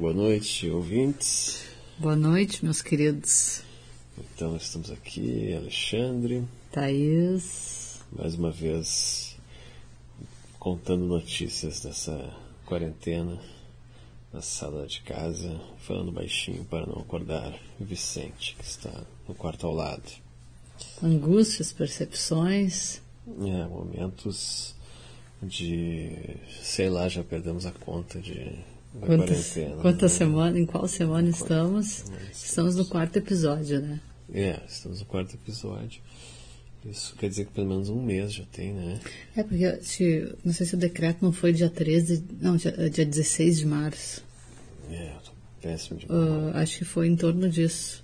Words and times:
Boa 0.00 0.14
noite, 0.14 0.66
ouvintes. 0.70 1.62
Boa 1.98 2.16
noite, 2.16 2.64
meus 2.64 2.80
queridos. 2.80 3.60
Então, 4.16 4.56
estamos 4.56 4.90
aqui, 4.90 5.52
Alexandre. 5.54 6.42
Thaís. 6.72 8.00
Mais 8.10 8.34
uma 8.34 8.50
vez, 8.50 9.36
contando 10.58 11.04
notícias 11.04 11.80
dessa 11.80 12.34
quarentena 12.64 13.38
na 14.32 14.40
sala 14.40 14.86
de 14.86 15.02
casa, 15.02 15.60
falando 15.80 16.10
baixinho 16.10 16.64
para 16.64 16.86
não 16.86 17.02
acordar 17.02 17.60
Vicente, 17.78 18.56
que 18.58 18.64
está 18.64 19.04
no 19.28 19.34
quarto 19.34 19.66
ao 19.66 19.74
lado. 19.74 20.10
Angústias, 21.02 21.74
percepções. 21.74 23.02
É, 23.28 23.66
momentos 23.66 24.74
de, 25.42 26.38
sei 26.62 26.88
lá, 26.88 27.06
já 27.06 27.22
perdemos 27.22 27.66
a 27.66 27.70
conta 27.70 28.18
de 28.18 28.64
Quantas, 28.98 29.56
né? 30.02 30.08
semanas, 30.18 30.58
em 30.58 30.66
qual 30.66 30.88
semana 30.88 31.28
estamos? 31.28 32.04
Estamos 32.32 32.74
no 32.76 32.84
quarto 32.86 33.16
episódio, 33.16 33.80
né? 33.80 34.00
É, 34.32 34.60
estamos 34.68 35.00
no 35.00 35.06
quarto 35.06 35.34
episódio. 35.34 36.00
Isso 36.84 37.14
quer 37.16 37.28
dizer 37.28 37.44
que 37.44 37.52
pelo 37.52 37.68
menos 37.68 37.88
um 37.90 38.02
mês 38.02 38.32
já 38.32 38.44
tem, 38.50 38.72
né? 38.72 38.98
É, 39.36 39.42
porque 39.42 39.80
se- 39.82 40.34
não 40.44 40.52
sei 40.52 40.66
se 40.66 40.74
o 40.74 40.78
decreto 40.78 41.18
não 41.22 41.30
foi 41.30 41.52
dia 41.52 41.68
13, 41.68 42.24
não, 42.40 42.56
dia, 42.56 42.72
dia 42.90 43.04
16 43.04 43.58
de 43.58 43.66
março. 43.66 44.24
É, 44.90 45.12
eu 45.14 45.20
tô 45.20 45.30
péssimo 45.60 45.98
de 45.98 46.06
Ah, 46.08 46.52
acho 46.60 46.78
que 46.78 46.84
foi 46.84 47.06
em 47.06 47.16
torno 47.16 47.48
disso. 47.48 48.02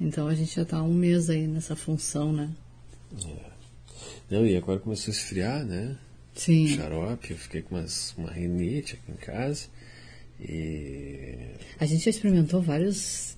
Então 0.00 0.28
a 0.28 0.34
gente 0.34 0.54
já 0.54 0.62
está 0.62 0.78
há 0.78 0.82
um 0.82 0.94
mês 0.94 1.28
aí 1.28 1.46
nessa 1.46 1.74
função, 1.76 2.32
né? 2.32 2.48
Não, 4.30 4.46
e 4.46 4.56
agora 4.56 4.78
começou 4.78 5.12
a 5.12 5.14
esfriar, 5.16 5.64
né? 5.64 5.96
Sim. 6.34 6.68
Xarope, 6.68 7.32
eu 7.32 7.36
fiquei 7.36 7.60
com 7.62 7.74
umas, 7.74 8.14
uma 8.16 8.30
rinite 8.30 8.94
aqui 8.94 9.12
em 9.12 9.16
casa. 9.16 9.66
E. 10.48 11.34
A 11.78 11.86
gente 11.86 12.04
já 12.04 12.10
experimentou 12.10 12.60
vários 12.62 13.36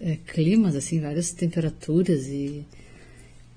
é, 0.00 0.16
climas, 0.26 0.74
assim, 0.76 1.00
várias 1.00 1.30
temperaturas 1.32 2.26
e, 2.26 2.66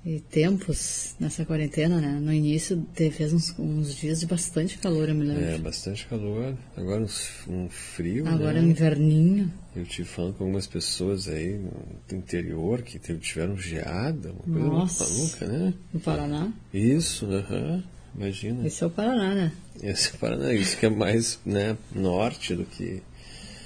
e 0.06 0.20
tempos 0.22 1.16
nessa 1.20 1.44
quarentena, 1.46 2.00
né? 2.00 2.12
No 2.20 2.32
início 2.32 2.86
teve, 2.96 3.16
fez 3.16 3.34
uns, 3.34 3.54
uns 3.60 3.94
dias 3.96 4.22
de 4.22 4.26
bastante 4.26 4.78
calor, 4.78 5.10
eu 5.10 5.16
me 5.16 5.26
lembro. 5.26 5.44
É, 5.44 5.58
bastante 5.58 6.08
calor. 6.08 6.56
Agora 6.78 7.02
uns- 7.02 7.30
um 7.48 7.68
frio. 7.70 8.26
Agora 8.28 8.60
é 8.60 8.62
um 8.62 8.66
né? 8.66 8.72
inverninho. 8.72 9.52
Eu 9.76 9.86
tive 9.86 10.08
falando 10.08 10.36
com 10.36 10.44
algumas 10.46 10.66
pessoas 10.68 11.28
aí 11.28 11.58
no 11.58 12.18
interior 12.18 12.82
que 12.82 12.98
teve- 13.00 13.20
tiveram 13.20 13.58
geada, 13.58 14.32
uma 14.32 14.44
coisa 14.44 14.68
Nossa. 14.68 15.04
maluca, 15.04 15.46
né? 15.48 15.74
No 15.94 16.00
Paraná. 16.00 16.52
Isso, 16.74 17.26
aham. 17.26 17.84
Imagina. 18.16 18.66
Esse 18.68 18.84
é 18.84 18.88
o 18.88 18.90
Paraná, 18.90 19.34
né? 19.36 19.52
Esse 19.82 20.10
é 20.12 20.16
o 20.16 20.18
Paraná, 20.18 20.54
isso 20.54 20.78
que 20.78 20.86
é 20.86 20.90
mais 20.90 21.40
né, 21.46 21.78
norte 21.94 22.56
do 22.56 22.66
que 22.66 23.02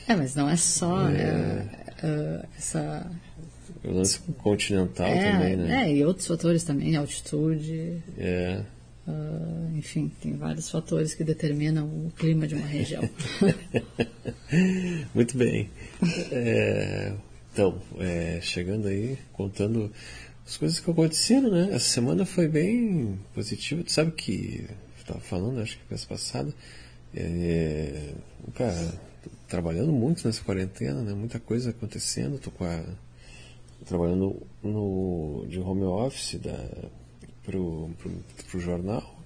É, 0.08 0.16
mas 0.16 0.36
não 0.36 0.48
é 0.50 0.56
só 0.56 1.08
é, 1.10 1.66
é, 2.04 2.46
essa. 2.58 3.10
o 3.84 3.92
lance 3.92 4.20
continental 4.40 5.08
é, 5.08 5.32
também, 5.32 5.56
né? 5.58 5.84
é, 5.90 5.96
e 5.96 6.06
outros 6.06 6.28
fatores 6.28 6.64
também, 6.64 6.96
altitude, 6.96 7.98
É. 8.18 8.62
ah, 9.08 9.70
enfim, 9.76 10.12
tem 10.22 10.36
vários 10.38 10.70
fatores 10.70 11.14
que 11.16 11.24
determinam 11.24 11.86
o 11.88 12.12
clima 12.16 12.46
de 12.48 12.54
uma 12.56 12.68
região. 12.68 13.02
Muito 15.16 15.36
bem. 15.38 15.70
É, 16.32 17.14
então, 17.52 17.82
é, 18.00 18.40
chegando 18.42 18.88
aí, 18.88 19.18
contando 19.32 19.92
as 20.46 20.58
coisas 20.58 20.80
que 20.80 20.90
aconteceram, 20.90 21.50
né? 21.50 21.70
Essa 21.72 21.90
semana 21.90 22.26
foi 22.26 22.48
bem 22.48 23.20
positiva. 23.34 23.84
Tu 23.84 23.92
sabe 23.92 24.12
que 24.12 24.68
estava 24.98 25.20
falando, 25.20 25.60
acho 25.62 25.78
que 25.78 25.84
mês 25.90 26.06
passado, 26.06 26.54
é, 27.16 28.14
cara, 28.56 29.00
tô 29.24 29.30
trabalhando 29.48 29.92
muito 29.92 30.26
nessa 30.28 30.44
quarentena, 30.44 31.02
né? 31.02 31.14
Muita 31.14 31.40
coisa 31.40 31.70
acontecendo. 31.70 32.40
Tô 32.40 32.52
com 32.52 32.66
a, 32.66 32.84
trabalhando 33.86 34.42
no, 34.62 35.46
de 35.48 35.60
home 35.60 35.84
office 35.84 36.40
da, 36.40 36.90
pro, 37.44 37.90
pro, 37.98 38.12
pro 38.50 38.60
jornal 38.60 39.20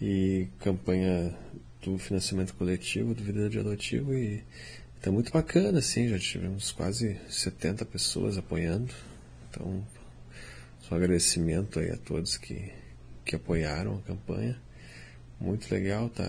e 0.00 0.48
campanha 0.58 1.36
do 1.82 1.98
financiamento 1.98 2.54
coletivo 2.54 3.14
do 3.14 3.22
Vida 3.22 3.48
de 3.48 3.58
Adotivo 3.58 4.14
e 4.14 4.42
tá 5.00 5.10
muito 5.10 5.32
bacana, 5.32 5.78
assim, 5.78 6.08
já 6.08 6.18
tivemos 6.18 6.72
quase 6.72 7.18
70 7.28 7.84
pessoas 7.86 8.36
apoiando, 8.36 8.92
então 9.48 9.82
agradecimento 10.98 11.78
aí 11.78 11.90
a 11.90 11.96
todos 11.96 12.36
que, 12.36 12.72
que 13.24 13.36
apoiaram 13.36 13.96
a 13.98 14.02
campanha, 14.02 14.60
muito 15.40 15.72
legal, 15.72 16.08
tá 16.08 16.24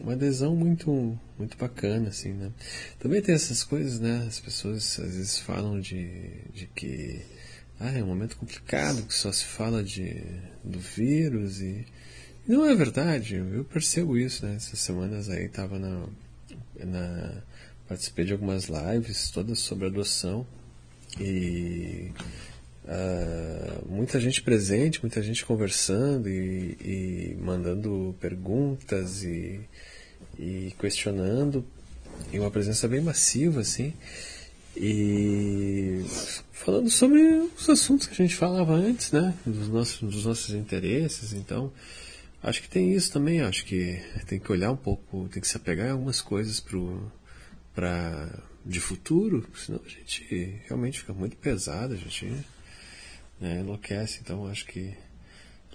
uma 0.00 0.12
adesão 0.12 0.56
muito 0.56 1.18
muito 1.38 1.56
bacana, 1.56 2.08
assim, 2.08 2.32
né? 2.32 2.50
Também 2.98 3.22
tem 3.22 3.34
essas 3.34 3.62
coisas, 3.62 4.00
né? 4.00 4.24
As 4.26 4.40
pessoas 4.40 4.98
às 4.98 5.14
vezes 5.14 5.38
falam 5.38 5.80
de, 5.80 6.30
de 6.52 6.66
que 6.66 7.22
ah, 7.78 7.90
é 7.90 8.02
um 8.02 8.06
momento 8.06 8.36
complicado, 8.36 9.02
que 9.02 9.14
só 9.14 9.30
se 9.30 9.44
fala 9.44 9.84
de, 9.84 10.22
do 10.64 10.80
vírus 10.80 11.60
e 11.60 11.86
não 12.48 12.64
é 12.64 12.74
verdade, 12.74 13.36
eu 13.36 13.64
percebo 13.64 14.16
isso, 14.16 14.46
né? 14.46 14.54
Essas 14.54 14.80
semanas 14.80 15.28
aí 15.28 15.48
tava 15.48 15.78
na, 15.78 16.06
na 16.78 17.42
participei 17.88 18.24
de 18.24 18.32
algumas 18.32 18.66
lives 18.66 19.30
todas 19.30 19.58
sobre 19.58 19.86
adoção 19.86 20.46
e 21.20 22.10
ah, 22.88 23.80
muita 23.88 24.20
gente 24.20 24.40
presente, 24.42 25.02
muita 25.02 25.20
gente 25.22 25.44
conversando 25.44 26.28
e, 26.28 26.76
e 26.80 27.36
mandando 27.40 28.14
perguntas 28.20 29.24
e, 29.24 29.60
e 30.38 30.74
questionando. 30.78 31.64
E 32.32 32.38
uma 32.38 32.50
presença 32.50 32.86
bem 32.86 33.00
massiva 33.00 33.60
assim. 33.60 33.92
E 34.76 36.04
falando 36.52 36.90
sobre 36.90 37.20
os 37.56 37.68
assuntos 37.68 38.06
que 38.06 38.12
a 38.12 38.26
gente 38.26 38.36
falava 38.36 38.74
antes, 38.74 39.10
né, 39.10 39.34
dos 39.44 39.68
nossos, 39.68 40.00
dos 40.00 40.24
nossos 40.24 40.54
interesses, 40.54 41.32
então. 41.32 41.72
Acho 42.42 42.62
que 42.62 42.68
tem 42.68 42.94
isso 42.94 43.10
também, 43.10 43.40
acho 43.40 43.64
que 43.64 44.00
tem 44.26 44.38
que 44.38 44.52
olhar 44.52 44.70
um 44.70 44.76
pouco, 44.76 45.28
tem 45.32 45.40
que 45.40 45.48
se 45.48 45.56
apegar 45.56 45.88
em 45.88 45.90
algumas 45.90 46.20
coisas 46.20 46.60
pro, 46.60 47.10
pra, 47.74 48.38
de 48.64 48.78
futuro, 48.78 49.44
senão 49.56 49.80
a 49.84 49.88
gente 49.88 50.60
realmente 50.66 51.00
fica 51.00 51.12
muito 51.12 51.36
pesado, 51.38 51.94
a 51.94 51.96
gente 51.96 52.30
né, 53.40 53.60
enlouquece. 53.60 54.20
Então 54.22 54.46
acho 54.46 54.66
que 54.66 54.94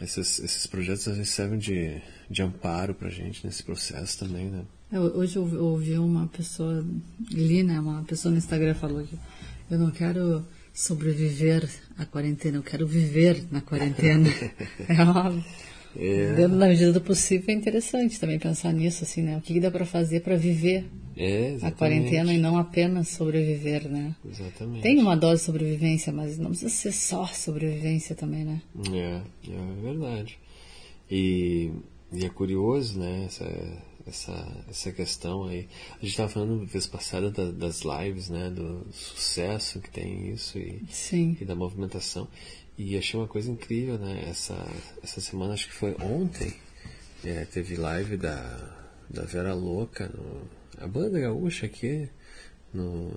esses, 0.02 0.40
esses 0.40 0.66
projetos 0.68 1.08
às 1.08 1.18
vezes 1.18 1.32
servem 1.32 1.60
de, 1.60 2.02
de 2.30 2.42
amparo 2.42 2.94
pra 2.96 3.10
gente 3.10 3.46
nesse 3.46 3.62
processo 3.64 4.18
também, 4.20 4.46
né? 4.50 4.64
É, 4.92 5.00
Hoje 5.00 5.36
eu 5.38 5.44
ouvi- 5.44 5.56
eu 5.56 5.66
ouvi 5.66 5.98
uma 5.98 6.28
pessoa, 6.28 6.86
li, 7.30 7.64
né? 7.64 7.80
Uma 7.80 8.04
pessoa 8.04 8.32
no 8.32 8.38
Instagram 8.38 8.74
falou 8.76 9.04
que 9.04 9.18
eu 9.70 9.78
não 9.80 9.92
quero 9.92 10.46
sobreviver 10.74 11.70
à 11.98 12.06
quarentena, 12.06 12.58
eu 12.58 12.64
quero 12.64 12.88
viver 12.88 13.46
na 13.52 13.62
quarentena. 13.62 14.28
é 14.90 15.02
óbvio. 15.04 15.44
É. 15.96 16.34
Dentro 16.36 16.58
da 16.58 16.68
medida 16.68 16.94
do 16.94 17.02
possível 17.02 17.46
é 17.50 17.54
interessante 17.54 18.20
também 18.20 18.40
pensar 18.40 18.72
nisso, 18.74 19.04
assim, 19.04 19.22
né? 19.22 19.38
O 19.38 19.42
que, 19.42 19.54
que 19.54 19.60
dá 19.60 19.70
para 19.70 19.86
fazer 19.86 20.22
para 20.22 20.36
viver 20.38 20.86
É, 21.24 21.58
a 21.62 21.72
quarentena 21.72 22.34
e 22.34 22.38
não 22.38 22.58
apenas 22.58 23.10
sobreviver, 23.10 23.88
né? 23.88 24.16
Exatamente. 24.28 24.82
Tem 24.82 25.00
uma 25.00 25.16
dose 25.16 25.42
de 25.42 25.46
sobrevivência, 25.46 26.12
mas 26.12 26.38
não 26.38 26.50
precisa 26.50 26.70
ser 26.70 26.92
só 26.92 27.28
sobrevivência 27.28 28.16
também, 28.16 28.44
né? 28.44 28.62
É, 28.92 29.22
é 29.52 29.82
verdade. 29.84 30.40
E, 31.10 31.70
e 32.12 32.26
é 32.26 32.30
curioso, 32.30 32.98
né, 33.00 33.26
essa, 33.26 33.46
essa, 34.08 34.64
essa 34.70 34.92
questão 34.92 35.44
aí. 35.46 35.68
A 35.92 36.00
gente 36.02 36.10
estava 36.12 36.30
falando 36.30 36.66
vez 36.66 36.88
passada 36.88 37.30
da- 37.30 37.52
das 37.52 37.82
lives, 37.82 38.30
né, 38.30 38.50
do 38.50 38.88
sucesso 38.92 39.80
que 39.80 39.90
tem 39.92 40.30
isso 40.32 40.58
e, 40.58 40.82
Sim. 40.90 41.38
e 41.40 41.46
da 41.46 41.54
movimentação. 41.56 42.28
E 42.78 42.98
achei 42.98 43.20
uma 43.20 43.28
coisa 43.28 43.52
incrível, 43.52 43.98
né, 44.00 44.26
essa, 44.28 44.56
essa 45.04 45.22
semana, 45.22 45.54
acho 45.54 45.68
que 45.68 45.76
foi 45.76 45.96
ontem, 46.02 46.52
é, 47.24 47.46
teve 47.46 47.76
live 47.76 48.18
da, 48.18 48.74
da 49.10 49.24
Vera 49.24 49.54
Louca, 49.54 50.08
no, 50.08 50.61
a 50.82 50.88
banda 50.88 51.20
gaúcha 51.20 51.66
aqui, 51.66 52.10
no... 52.74 53.12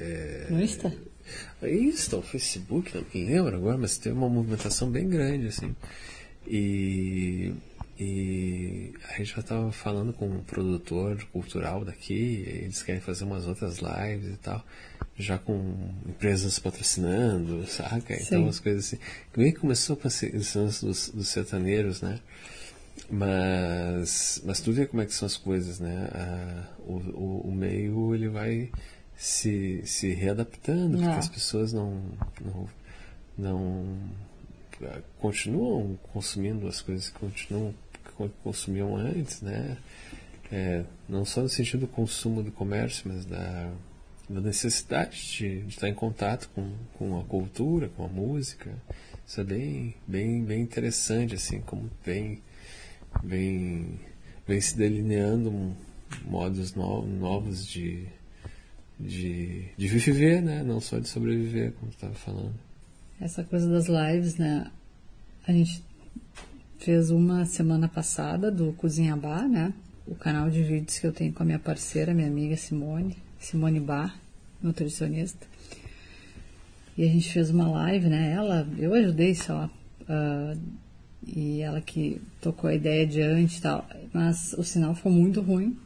É, 0.00 0.46
No 0.50 0.62
Insta? 0.62 0.92
Insta, 1.62 2.16
o 2.16 2.22
Facebook, 2.22 2.94
não 2.94 3.04
me 3.12 3.24
lembro 3.24 3.56
agora, 3.56 3.76
mas 3.76 3.98
teve 3.98 4.16
uma 4.16 4.28
movimentação 4.28 4.90
bem 4.90 5.08
grande, 5.08 5.48
assim. 5.48 5.74
E, 6.46 7.52
e 7.98 8.94
a 9.08 9.18
gente 9.18 9.34
já 9.34 9.40
estava 9.40 9.72
falando 9.72 10.12
com 10.12 10.28
um 10.28 10.42
produtor 10.42 11.22
cultural 11.32 11.84
daqui, 11.84 12.44
eles 12.46 12.82
querem 12.82 13.00
fazer 13.00 13.24
umas 13.24 13.46
outras 13.46 13.78
lives 13.78 14.34
e 14.34 14.36
tal, 14.36 14.64
já 15.16 15.36
com 15.36 15.90
empresas 16.06 16.58
patrocinando, 16.58 17.66
saca? 17.66 18.14
Então, 18.14 18.44
Sim. 18.44 18.48
as 18.48 18.60
coisas 18.60 18.86
assim. 18.86 18.98
Meio 19.36 19.52
que 19.52 19.60
começou 19.60 19.96
com 19.96 20.08
esse 20.08 20.30
lance 20.56 20.84
dos, 20.84 21.08
dos 21.10 21.28
sertaneiros, 21.28 22.00
né? 22.00 22.20
Mas, 23.10 24.42
mas 24.44 24.60
tu 24.60 24.72
vê 24.72 24.86
como 24.86 25.02
é 25.02 25.06
que 25.06 25.14
são 25.14 25.26
as 25.26 25.36
coisas, 25.36 25.80
né? 25.80 26.08
Ah, 26.12 26.64
o, 26.80 26.92
o, 26.92 27.40
o 27.48 27.52
meio 27.52 28.14
ele 28.14 28.28
vai 28.28 28.70
se, 29.16 29.82
se 29.84 30.12
readaptando, 30.12 30.98
porque 30.98 31.10
É. 31.10 31.18
as 31.18 31.28
pessoas 31.28 31.72
não, 31.72 32.02
não, 32.40 32.68
não 33.36 33.98
ah, 34.82 35.00
continuam 35.18 35.98
consumindo 36.12 36.68
as 36.68 36.82
coisas 36.82 37.08
que 37.08 37.18
continuam 37.18 37.74
que 38.04 38.28
consumiam 38.42 38.96
antes, 38.96 39.40
né? 39.42 39.78
é, 40.50 40.84
não 41.08 41.24
só 41.24 41.42
no 41.42 41.48
sentido 41.48 41.80
do 41.80 41.88
consumo 41.88 42.42
do 42.42 42.50
comércio, 42.50 43.04
mas 43.06 43.24
da, 43.24 43.70
da 44.28 44.40
necessidade 44.40 45.20
de, 45.32 45.62
de, 45.62 45.68
estar 45.68 45.88
em 45.88 45.94
contato 45.94 46.48
com, 46.54 46.72
com 46.94 47.20
a 47.20 47.24
cultura, 47.24 47.88
com 47.88 48.04
a 48.04 48.08
música. 48.08 48.74
Isso 49.26 49.40
é 49.40 49.44
bem, 49.44 49.94
bem, 50.06 50.42
bem 50.42 50.62
interessante, 50.62 51.34
assim, 51.34 51.60
como 51.60 51.90
vem, 52.04 52.42
vem, 53.22 53.98
vem 54.46 54.60
se 54.60 54.76
delineando 54.76 55.74
modos 56.24 56.74
no, 56.74 57.06
novos 57.06 57.66
de, 57.66 58.06
de, 58.98 59.66
de 59.76 59.88
viver, 59.88 60.42
né? 60.42 60.62
Não 60.62 60.80
só 60.80 60.98
de 60.98 61.08
sobreviver, 61.08 61.72
como 61.72 61.90
tu 61.90 61.94
estava 61.94 62.14
falando. 62.14 62.54
Essa 63.20 63.42
coisa 63.44 63.68
das 63.68 63.86
lives, 63.86 64.36
né? 64.36 64.70
A 65.46 65.52
gente 65.52 65.82
fez 66.78 67.10
uma 67.10 67.44
semana 67.44 67.88
passada 67.88 68.50
do 68.50 68.72
Cozinha 68.74 69.16
Bar, 69.16 69.48
né? 69.48 69.72
O 70.06 70.14
canal 70.14 70.48
de 70.48 70.62
vídeos 70.62 70.98
que 70.98 71.06
eu 71.06 71.12
tenho 71.12 71.32
com 71.32 71.42
a 71.42 71.46
minha 71.46 71.58
parceira, 71.58 72.14
minha 72.14 72.28
amiga 72.28 72.56
Simone, 72.56 73.16
Simone 73.38 73.80
Bar, 73.80 74.18
nutricionista. 74.62 75.46
E 76.96 77.04
a 77.04 77.06
gente 77.06 77.32
fez 77.32 77.50
uma 77.50 77.68
live, 77.68 78.08
né? 78.08 78.32
Ela, 78.32 78.66
eu 78.78 78.94
ajudei 78.94 79.34
só, 79.34 79.66
uh, 80.02 80.60
e 81.26 81.60
ela 81.60 81.80
que 81.80 82.20
tocou 82.40 82.70
a 82.70 82.74
ideia 82.74 83.02
adiante 83.02 83.58
e 83.58 83.60
tal, 83.60 83.86
mas 84.12 84.54
o 84.54 84.62
sinal 84.62 84.94
ficou 84.94 85.12
muito 85.12 85.40
ruim. 85.40 85.76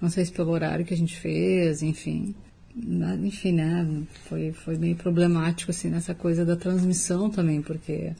Não 0.00 0.10
sei 0.10 0.24
se 0.24 0.32
pelo 0.32 0.50
horário 0.50 0.84
que 0.84 0.94
a 0.94 0.96
gente 0.96 1.16
fez, 1.16 1.82
enfim. 1.82 2.34
Enfim, 3.22 3.52
né? 3.52 3.86
Foi, 4.24 4.52
foi 4.52 4.76
meio 4.76 4.96
problemático, 4.96 5.70
assim, 5.70 5.88
nessa 5.88 6.14
coisa 6.14 6.44
da 6.44 6.56
transmissão 6.56 7.30
também, 7.30 7.62
porque 7.62 8.12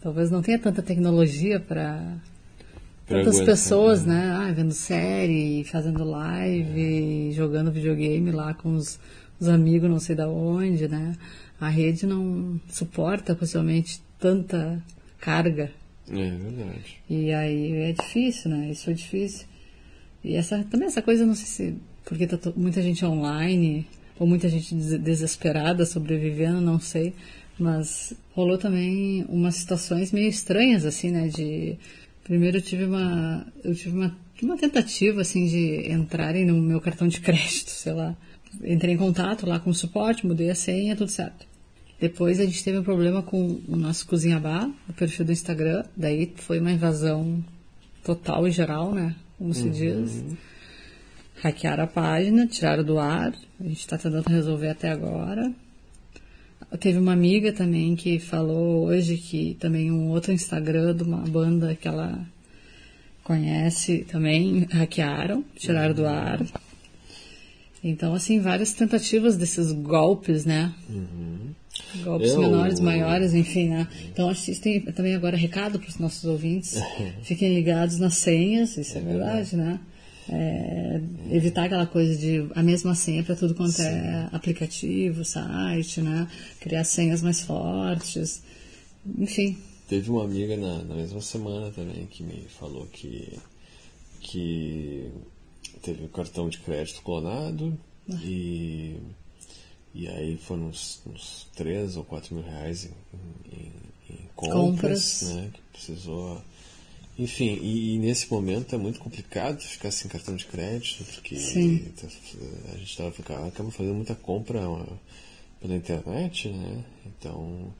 talvez 0.00 0.30
não 0.30 0.42
tenha 0.42 0.58
tanta 0.58 0.82
tecnologia 0.82 1.60
para 1.60 2.16
tantas 3.06 3.40
pessoas, 3.40 4.04
né? 4.04 4.14
né? 4.14 4.32
Ah, 4.32 4.52
vendo 4.52 4.72
série, 4.72 5.64
fazendo 5.64 6.04
live, 6.04 7.32
jogando 7.32 7.70
videogame 7.70 8.30
lá 8.30 8.54
com 8.54 8.74
os, 8.74 8.98
os, 9.40 9.48
amigos 9.48 9.88
não 9.88 10.00
sei 10.00 10.16
da 10.16 10.28
onde, 10.28 10.88
né? 10.88 11.14
A 11.60 11.68
rede 11.68 12.06
não 12.06 12.60
suporta 12.68 13.34
possivelmente 13.34 14.00
tanta 14.18 14.82
carga. 15.20 15.70
É 16.10 16.30
verdade. 16.30 16.96
E 17.08 17.32
aí 17.32 17.72
é 17.76 17.92
difícil, 17.92 18.50
né? 18.50 18.70
Isso 18.70 18.90
é 18.90 18.92
difícil. 18.92 19.46
E 20.24 20.34
essa, 20.34 20.62
também 20.64 20.88
essa 20.88 21.02
coisa, 21.02 21.24
não 21.24 21.34
sei 21.34 21.46
se 21.46 21.76
porque 22.04 22.26
tá 22.26 22.38
muita 22.56 22.80
gente 22.80 23.04
online, 23.04 23.86
ou 24.18 24.26
muita 24.26 24.48
gente 24.48 24.74
desesperada 24.74 25.84
sobrevivendo, 25.84 26.60
não 26.60 26.80
sei. 26.80 27.14
Mas 27.58 28.14
rolou 28.32 28.56
também 28.56 29.24
umas 29.28 29.56
situações 29.56 30.12
meio 30.12 30.28
estranhas, 30.28 30.84
assim, 30.84 31.10
né? 31.10 31.28
De 31.28 31.76
primeiro 32.24 32.58
eu 32.58 32.62
tive 32.62 32.84
uma 32.84 33.46
eu 33.64 33.74
tive 33.74 33.96
uma, 33.96 34.16
uma 34.42 34.56
tentativa 34.56 35.20
assim 35.20 35.46
de 35.46 35.90
entrarem 35.90 36.44
no 36.44 36.60
meu 36.60 36.80
cartão 36.80 37.08
de 37.08 37.20
crédito, 37.20 37.70
sei 37.70 37.92
lá. 37.92 38.16
Entrei 38.64 38.94
em 38.94 38.98
contato 38.98 39.46
lá 39.46 39.60
com 39.60 39.70
o 39.70 39.74
suporte, 39.74 40.26
mudei 40.26 40.50
a 40.50 40.54
senha, 40.54 40.96
tudo 40.96 41.10
certo. 41.10 41.46
Depois 42.00 42.38
a 42.38 42.44
gente 42.44 42.62
teve 42.62 42.78
um 42.78 42.84
problema 42.84 43.22
com 43.22 43.60
o 43.66 43.76
nosso 43.76 44.06
Cozinha 44.06 44.38
Bar, 44.38 44.70
o 44.88 44.92
perfil 44.92 45.24
do 45.24 45.32
Instagram. 45.32 45.84
Daí 45.96 46.32
foi 46.36 46.60
uma 46.60 46.70
invasão 46.70 47.44
total 48.04 48.46
e 48.46 48.52
geral, 48.52 48.94
né? 48.94 49.16
Como 49.36 49.52
se 49.52 49.64
uhum. 49.64 49.70
diz. 49.70 50.24
Hackearam 51.42 51.84
a 51.84 51.86
página, 51.86 52.46
tiraram 52.46 52.84
do 52.84 52.98
ar. 52.98 53.34
A 53.60 53.64
gente 53.64 53.80
está 53.80 53.98
tentando 53.98 54.28
resolver 54.28 54.68
até 54.68 54.90
agora. 54.90 55.52
Teve 56.78 56.98
uma 56.98 57.12
amiga 57.12 57.52
também 57.52 57.96
que 57.96 58.18
falou 58.18 58.86
hoje 58.86 59.16
que 59.16 59.56
também 59.58 59.90
um 59.90 60.10
outro 60.10 60.32
Instagram 60.32 60.94
de 60.94 61.02
uma 61.02 61.18
banda 61.18 61.74
que 61.74 61.88
ela 61.88 62.26
conhece 63.24 64.06
também 64.08 64.66
hackearam, 64.70 65.44
tiraram 65.56 65.94
do 65.94 66.06
ar. 66.06 66.40
Então, 67.82 68.14
assim, 68.14 68.40
várias 68.40 68.74
tentativas 68.74 69.36
desses 69.36 69.70
golpes, 69.72 70.44
né? 70.44 70.74
Uhum. 70.88 71.54
Golpes 72.02 72.32
Eu... 72.32 72.40
menores, 72.40 72.80
maiores, 72.80 73.34
enfim, 73.34 73.68
né? 73.68 73.88
Então, 74.04 74.28
acho 74.28 74.44
que 74.44 74.54
tem 74.56 74.80
também 74.80 75.14
agora 75.14 75.36
recado 75.36 75.78
para 75.78 75.88
os 75.88 75.98
nossos 75.98 76.24
ouvintes. 76.24 76.80
Fiquem 77.22 77.54
ligados 77.54 77.98
nas 77.98 78.14
senhas, 78.14 78.76
isso 78.76 78.96
é, 78.96 79.00
é 79.00 79.04
verdade, 79.04 79.56
né? 79.56 79.80
É, 80.30 81.00
evitar 81.30 81.64
aquela 81.64 81.86
coisa 81.86 82.14
de 82.14 82.46
a 82.54 82.62
mesma 82.62 82.94
senha 82.94 83.22
para 83.22 83.34
tudo 83.34 83.54
quanto 83.54 83.80
é 83.80 83.90
Sim. 83.90 83.98
é 83.98 84.28
aplicativo, 84.30 85.24
site, 85.24 86.02
né? 86.02 86.28
Criar 86.60 86.84
senhas 86.84 87.22
mais 87.22 87.40
fortes, 87.40 88.42
enfim. 89.18 89.56
Teve 89.88 90.10
uma 90.10 90.24
amiga 90.24 90.54
na, 90.54 90.82
na 90.82 90.94
mesma 90.94 91.22
semana 91.22 91.70
também 91.70 92.04
que 92.06 92.22
me 92.22 92.42
falou 92.60 92.86
que, 92.92 93.38
que 94.20 95.10
teve 95.80 96.04
o 96.04 96.08
cartão 96.08 96.50
de 96.50 96.58
crédito 96.58 97.00
clonado 97.00 97.78
ah. 98.10 98.18
e, 98.22 98.96
e 99.94 100.08
aí 100.08 100.36
foram 100.36 100.68
uns, 100.68 101.00
uns 101.06 101.46
3 101.54 101.96
ou 101.96 102.04
4 102.04 102.34
mil 102.34 102.44
reais 102.44 102.84
em, 102.84 102.90
em, 103.52 103.72
em 104.10 104.28
compras, 104.34 105.20
compras, 105.20 105.22
né? 105.22 105.50
Que 105.52 105.60
precisou 105.72 106.42
enfim, 107.18 107.58
e, 107.60 107.94
e, 107.94 107.98
nesse 107.98 108.30
momento 108.30 108.72
é 108.76 108.78
muito 108.78 109.00
complicado 109.00 109.60
ficar 109.60 109.90
sem 109.90 110.08
cartão 110.08 110.36
de 110.36 110.46
crédito, 110.46 111.04
porque 111.04 111.34
tá, 111.96 112.06
a 112.72 112.76
gente 112.76 112.90
estava 112.90 113.08
acaba 113.48 113.70
fazendo 113.72 113.96
muita 113.96 114.14
compra 114.14 114.60
pela 115.60 115.74
internet, 115.74 116.48
né? 116.48 116.84
Então, 117.04 117.74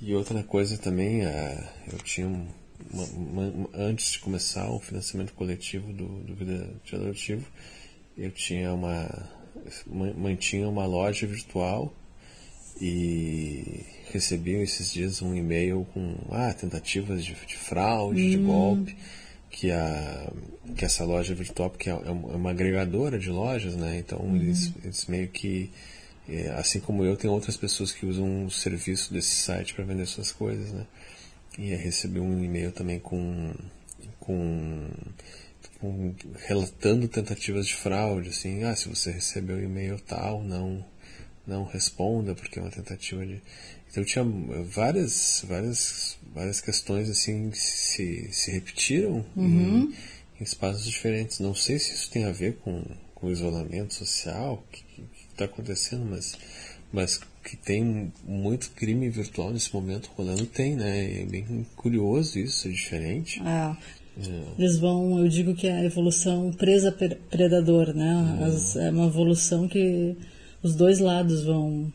e 0.00 0.14
outra 0.14 0.42
coisa 0.42 0.78
também, 0.78 1.20
eu 1.20 1.98
tinha 2.02 2.26
uma, 2.28 3.04
uma, 3.04 3.68
antes 3.74 4.12
de 4.12 4.20
começar 4.20 4.70
o 4.70 4.80
financiamento 4.80 5.34
coletivo 5.34 5.92
do, 5.92 6.06
do 6.22 6.34
Vida 6.34 6.74
Adotivo, 6.90 7.46
eu 8.16 8.30
tinha 8.30 8.72
uma 8.72 9.06
mantinha 9.86 10.68
uma 10.68 10.86
loja 10.86 11.26
virtual 11.26 11.92
e 12.80 13.84
recebiam 14.12 14.62
esses 14.62 14.92
dias 14.92 15.20
um 15.20 15.34
e-mail 15.34 15.86
com 15.92 16.14
ah, 16.30 16.52
tentativas 16.52 17.24
de, 17.24 17.34
de 17.34 17.56
fraude, 17.56 18.22
hum. 18.22 18.30
de 18.30 18.36
golpe, 18.36 18.96
que, 19.50 19.70
a, 19.70 20.32
que 20.76 20.84
essa 20.84 21.04
loja 21.04 21.34
virtual, 21.34 21.70
porque 21.70 21.90
é, 21.90 21.92
é 21.92 22.10
uma 22.10 22.50
agregadora 22.50 23.18
de 23.18 23.30
lojas, 23.30 23.74
né? 23.74 23.98
Então 23.98 24.18
uhum. 24.18 24.36
eles, 24.36 24.72
eles 24.84 25.06
meio 25.06 25.28
que, 25.28 25.70
é, 26.28 26.50
assim 26.50 26.80
como 26.80 27.04
eu, 27.04 27.16
tem 27.16 27.28
outras 27.30 27.56
pessoas 27.56 27.92
que 27.92 28.06
usam 28.06 28.46
o 28.46 28.50
serviço 28.50 29.12
desse 29.12 29.34
site 29.34 29.74
para 29.74 29.84
vender 29.84 30.06
suas 30.06 30.30
coisas, 30.30 30.72
né? 30.72 30.86
E 31.58 31.74
recebi 31.74 32.20
um 32.20 32.42
e-mail 32.44 32.70
também 32.70 33.00
com, 33.00 33.52
com, 34.20 34.88
com 35.80 36.14
relatando 36.46 37.06
tentativas 37.08 37.66
de 37.66 37.74
fraude, 37.74 38.30
assim, 38.30 38.64
ah, 38.64 38.74
se 38.74 38.88
você 38.88 39.12
recebeu 39.12 39.62
e-mail 39.62 39.98
tal, 40.00 40.42
não 40.42 40.84
não 41.46 41.64
responda 41.64 42.34
porque 42.34 42.58
é 42.58 42.62
uma 42.62 42.70
tentativa 42.70 43.24
de 43.24 43.40
então 43.90 44.04
tinha 44.04 44.24
várias, 44.64 45.44
várias, 45.48 46.18
várias 46.34 46.60
questões 46.60 47.08
assim 47.08 47.50
que 47.50 47.58
se, 47.58 48.28
se 48.30 48.50
repetiram 48.50 49.24
uhum. 49.34 49.90
em, 50.36 50.40
em, 50.40 50.42
espaços 50.42 50.84
diferentes. 50.84 51.40
Não 51.40 51.54
sei 51.54 51.78
se 51.78 51.94
isso 51.94 52.10
tem 52.10 52.24
a 52.24 52.32
ver 52.32 52.56
com, 52.58 52.84
com 53.14 53.28
o 53.28 53.32
isolamento 53.32 53.94
social, 53.94 54.62
o 54.62 54.72
que 54.72 54.84
está 55.30 55.46
acontecendo, 55.46 56.04
mas, 56.04 56.38
mas 56.92 57.18
que 57.42 57.56
tem 57.56 58.12
muito 58.24 58.70
crime 58.72 59.08
virtual 59.08 59.52
nesse 59.52 59.72
momento 59.72 60.10
rolando, 60.14 60.44
tem, 60.44 60.76
né? 60.76 61.22
É 61.22 61.24
bem 61.24 61.66
curioso 61.74 62.38
isso, 62.38 62.68
é 62.68 62.70
diferente. 62.70 63.40
É. 63.40 63.76
É. 64.18 64.42
Eles 64.58 64.78
vão, 64.78 65.18
eu 65.18 65.28
digo 65.28 65.54
que 65.54 65.66
é 65.66 65.72
a 65.72 65.84
evolução 65.84 66.52
presa-predador, 66.52 67.94
né? 67.94 68.38
É. 68.40 68.44
As, 68.44 68.76
é 68.76 68.90
uma 68.90 69.06
evolução 69.06 69.68
que 69.68 70.16
os 70.62 70.74
dois 70.74 70.98
lados 70.98 71.44
vão 71.44 71.92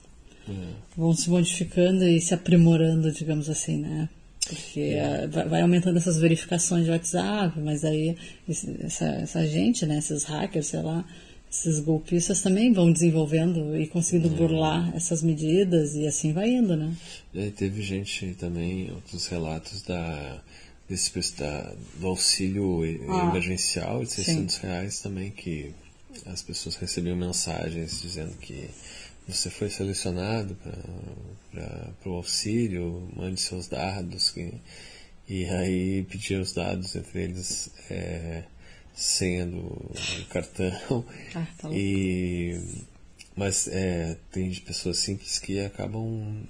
Uhum. 0.48 0.74
vão 0.98 1.13
se 1.13 1.30
modificando 1.30 2.03
e 2.03 2.20
se 2.20 2.34
aprimorando, 2.34 3.12
digamos 3.12 3.50
assim, 3.50 3.77
né? 3.77 4.10
Porque 4.46 4.82
é. 4.82 5.25
vai 5.27 5.62
aumentando 5.62 5.98
essas 5.98 6.18
verificações 6.18 6.84
de 6.84 6.92
WhatsApp, 6.92 7.58
mas 7.62 7.86
aí 7.86 8.18
essa, 8.48 9.06
essa 9.06 9.48
gente, 9.48 9.86
né, 9.86 10.00
esses 10.00 10.25
hackers, 10.25 10.68
sei 10.68 10.82
lá, 10.82 11.06
esses 11.50 11.80
golpistas 11.80 12.42
também 12.42 12.74
vão 12.74 12.92
desenvolvendo 12.92 13.77
e 13.77 13.88
conseguindo 13.88 14.27
uhum. 14.27 14.36
burlar 14.36 14.92
essas 14.96 15.24
medidas 15.24 15.96
e 15.96 16.06
assim 16.06 16.34
vai 16.34 16.50
indo, 16.50 16.75
né? 16.75 16.94
E 17.34 17.51
teve 17.51 17.82
gente 17.82 18.36
também, 18.38 18.92
outros 18.92 19.27
relatos 19.27 19.82
da, 19.84 20.42
desse, 20.87 21.11
da, 21.37 21.73
do 21.95 22.07
auxílio 22.07 22.81
ah, 23.09 23.29
emergencial 23.29 24.03
de 24.03 24.11
600 24.11 24.55
sim. 24.55 24.61
reais 24.61 24.99
também, 24.99 25.31
que 25.31 25.73
as 26.25 26.41
pessoas 26.41 26.75
recebiam 26.75 27.15
mensagens 27.15 28.01
dizendo 28.01 28.35
que 28.37 28.69
você 29.27 29.49
foi 29.49 29.69
selecionado 29.69 30.55
para 31.51 32.09
o 32.09 32.15
auxílio, 32.15 33.09
mande 33.15 33.39
seus 33.39 33.67
dados. 33.67 34.35
E, 34.35 34.53
e 35.27 35.45
aí 35.45 36.03
pedir 36.03 36.39
os 36.39 36.53
dados, 36.53 36.95
entre 36.95 37.23
eles 37.23 37.69
é, 37.89 38.43
senha 38.93 39.45
do, 39.45 39.59
do 39.59 40.25
cartão. 40.29 41.05
Ah, 41.35 41.47
tá 41.57 41.69
e, 41.71 42.59
mas 43.35 43.67
é, 43.67 44.17
tem 44.31 44.53
pessoas 44.53 44.97
simples 44.97 45.39
que 45.39 45.59
acabam 45.59 46.45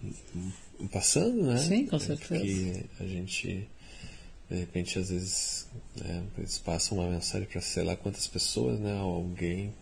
passando, 0.91 1.43
né? 1.43 1.57
Sim, 1.57 1.85
com 1.85 1.99
certeza. 1.99 2.43
Que 2.43 2.85
a 2.99 3.05
gente 3.05 3.67
de 4.50 4.57
repente, 4.57 5.00
às 5.00 5.09
vezes, 5.09 5.67
né, 5.95 6.23
eles 6.38 6.57
passam 6.59 6.97
uma 7.00 7.09
mensagem 7.09 7.47
para 7.47 7.62
sei 7.62 7.83
lá 7.83 7.95
quantas 7.95 8.27
pessoas, 8.27 8.79
né? 8.79 8.97
Alguém. 9.00 9.73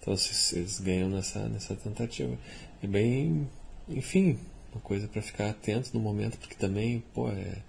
Então, 0.00 0.12
eles, 0.14 0.52
eles 0.52 0.78
ganham 0.80 1.08
nessa, 1.08 1.48
nessa 1.48 1.74
tentativa. 1.74 2.36
É 2.82 2.86
bem, 2.86 3.48
enfim, 3.88 4.38
uma 4.72 4.80
coisa 4.80 5.08
para 5.08 5.20
ficar 5.22 5.50
atento 5.50 5.90
no 5.94 6.00
momento, 6.00 6.38
porque 6.38 6.54
também, 6.54 7.02
pô, 7.12 7.28
é, 7.30 7.62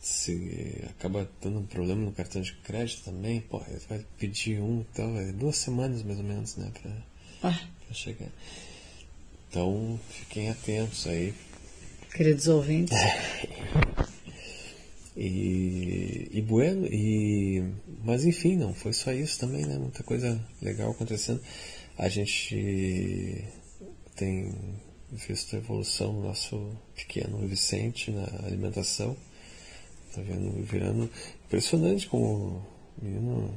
se 0.00 0.82
acaba 0.90 1.28
dando 1.42 1.58
um 1.60 1.66
problema 1.66 2.00
no 2.02 2.12
cartão 2.12 2.40
de 2.42 2.52
crédito 2.54 3.04
também, 3.04 3.40
pô, 3.40 3.62
vai 3.88 4.04
pedir 4.18 4.60
um 4.60 4.80
então, 4.90 5.16
é 5.18 5.30
duas 5.32 5.56
semanas 5.56 6.02
mais 6.02 6.18
ou 6.18 6.24
menos, 6.24 6.56
né, 6.56 6.70
pra, 6.82 7.50
Ah, 7.50 7.60
chegar. 7.92 8.28
Então, 9.48 9.98
fiquem 10.10 10.48
atentos 10.50 11.06
aí. 11.06 11.32
queridos 12.14 12.48
ouvintes. 12.48 12.96
E, 15.16 16.28
e 16.30 16.42
bueno, 16.42 16.86
e, 16.86 17.64
mas 18.04 18.26
enfim, 18.26 18.56
não 18.56 18.74
foi 18.74 18.92
só 18.92 19.12
isso 19.12 19.40
também, 19.40 19.64
né? 19.64 19.78
Muita 19.78 20.02
coisa 20.02 20.38
legal 20.60 20.90
acontecendo. 20.90 21.40
A 21.96 22.08
gente 22.08 23.44
tem 24.14 24.54
visto 25.10 25.56
a 25.56 25.58
evolução 25.58 26.14
do 26.14 26.20
nosso 26.20 26.70
pequeno 26.94 27.38
Vicente 27.48 28.10
na 28.10 28.24
alimentação. 28.46 29.16
Tá 30.14 30.20
vendo, 30.20 30.62
virando 30.62 31.10
impressionante 31.46 32.06
como 32.06 32.62
o 33.00 33.04
menino 33.04 33.54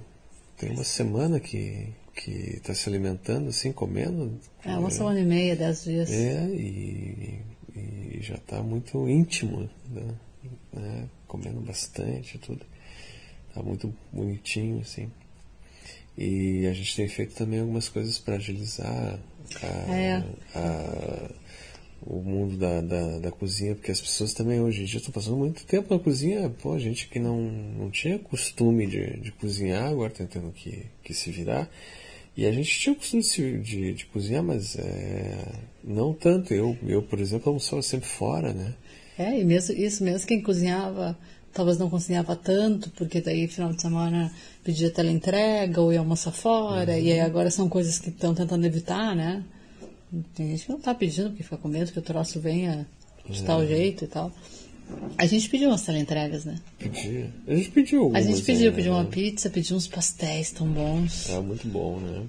tem 0.57 0.71
uma 0.71 0.83
semana 0.83 1.39
que 1.39 1.93
que 2.15 2.31
está 2.31 2.73
se 2.73 2.89
alimentando 2.89 3.49
assim, 3.49 3.71
comendo. 3.71 4.37
É, 4.65 4.77
uma 4.77 4.89
semana 4.89 5.21
e 5.21 5.25
meia, 5.25 5.55
dez 5.55 5.83
dias. 5.83 6.11
É, 6.11 6.45
e, 6.49 7.39
e 7.73 8.19
já 8.21 8.35
está 8.35 8.61
muito 8.61 9.07
íntimo, 9.07 9.69
né? 9.89 10.15
Né? 10.73 11.07
comendo 11.27 11.59
bastante 11.61 12.37
tudo. 12.37 12.65
Tá 13.53 13.61
muito 13.63 13.93
bonitinho, 14.11 14.79
assim. 14.81 15.09
E 16.17 16.65
a 16.67 16.73
gente 16.73 16.95
tem 16.95 17.07
feito 17.07 17.33
também 17.35 17.59
algumas 17.61 17.87
coisas 17.87 18.19
para 18.19 18.35
agilizar 18.35 19.19
a, 19.63 19.91
É. 19.91 20.23
a- 20.55 21.29
o 22.01 22.21
mundo 22.21 22.55
da, 22.57 22.79
da, 22.81 23.19
da 23.19 23.31
cozinha, 23.31 23.75
porque 23.75 23.91
as 23.91 23.99
pessoas 23.99 24.33
também 24.33 24.61
hoje 24.61 24.81
em 24.83 24.85
dia 24.85 24.97
estão 24.97 25.11
passando 25.11 25.35
muito 25.35 25.65
tempo 25.65 25.93
na 25.93 25.99
cozinha. 25.99 26.49
Pô, 26.49 26.77
gente 26.79 27.07
que 27.09 27.19
não, 27.19 27.41
não 27.41 27.91
tinha 27.91 28.17
costume 28.17 28.87
de, 28.87 29.19
de 29.19 29.31
cozinhar, 29.33 29.89
agora 29.89 30.11
está 30.11 30.25
tendo 30.25 30.51
que, 30.51 30.85
que 31.03 31.13
se 31.13 31.29
virar. 31.29 31.69
E 32.37 32.45
a 32.45 32.51
gente 32.53 32.79
tinha 32.79 32.93
o 32.93 32.95
costume 32.95 33.21
de, 33.21 33.59
de, 33.61 33.93
de 33.93 34.05
cozinhar, 34.05 34.41
mas 34.41 34.77
é, 34.77 35.45
não 35.83 36.13
tanto. 36.13 36.53
Eu, 36.53 36.77
eu, 36.87 37.01
por 37.01 37.19
exemplo, 37.19 37.49
almoçava 37.49 37.81
sempre 37.81 38.07
fora, 38.07 38.53
né? 38.53 38.75
É, 39.19 39.37
e 39.37 39.43
mesmo, 39.43 39.75
isso 39.75 40.01
mesmo 40.01 40.25
quem 40.25 40.41
cozinhava, 40.41 41.17
talvez 41.53 41.77
não 41.77 41.89
cozinhava 41.89 42.37
tanto, 42.37 42.89
porque 42.91 43.19
daí 43.19 43.49
final 43.49 43.73
de 43.73 43.81
semana 43.81 44.31
pedia 44.63 44.89
teleentrega 44.89 45.81
ou 45.81 45.91
ia 45.91 45.99
almoçar 45.99 46.31
fora, 46.31 46.97
e 46.97 47.11
aí 47.11 47.19
agora 47.19 47.51
são 47.51 47.67
coisas 47.67 47.99
que 47.99 48.07
estão 48.07 48.33
tentando 48.33 48.65
evitar, 48.65 49.13
né? 49.13 49.43
Tem 50.33 50.51
gente 50.51 50.65
que 50.65 50.71
não 50.71 50.79
tá 50.79 50.95
pedindo 50.95 51.31
porque 51.31 51.43
fica 51.43 51.57
com 51.57 51.67
medo 51.67 51.91
que 51.91 51.99
o 51.99 52.01
troço 52.01 52.39
venha 52.39 52.87
de 53.29 53.43
tal 53.43 53.67
jeito 53.67 54.05
e 54.05 54.07
tal. 54.07 54.31
A 55.17 55.25
gente 55.25 55.49
pediu 55.49 55.69
umas 55.69 55.81
teleentregas, 55.83 56.45
né? 56.45 56.55
Pedia. 56.79 57.29
A 57.45 57.53
gente 57.53 57.71
pediu 57.71 57.99
A 57.99 58.03
algumas, 58.05 58.25
gente 58.25 58.41
pediu, 58.41 58.71
né? 58.71 58.75
pediu 58.77 58.93
uma 58.93 59.05
pizza, 59.05 59.49
pediu 59.49 59.75
uns 59.75 59.87
pastéis 59.87 60.51
tão 60.51 60.65
bons. 60.65 61.25
Tá 61.25 61.41
muito 61.41 61.67
bom, 61.67 61.99
né? 61.99 62.23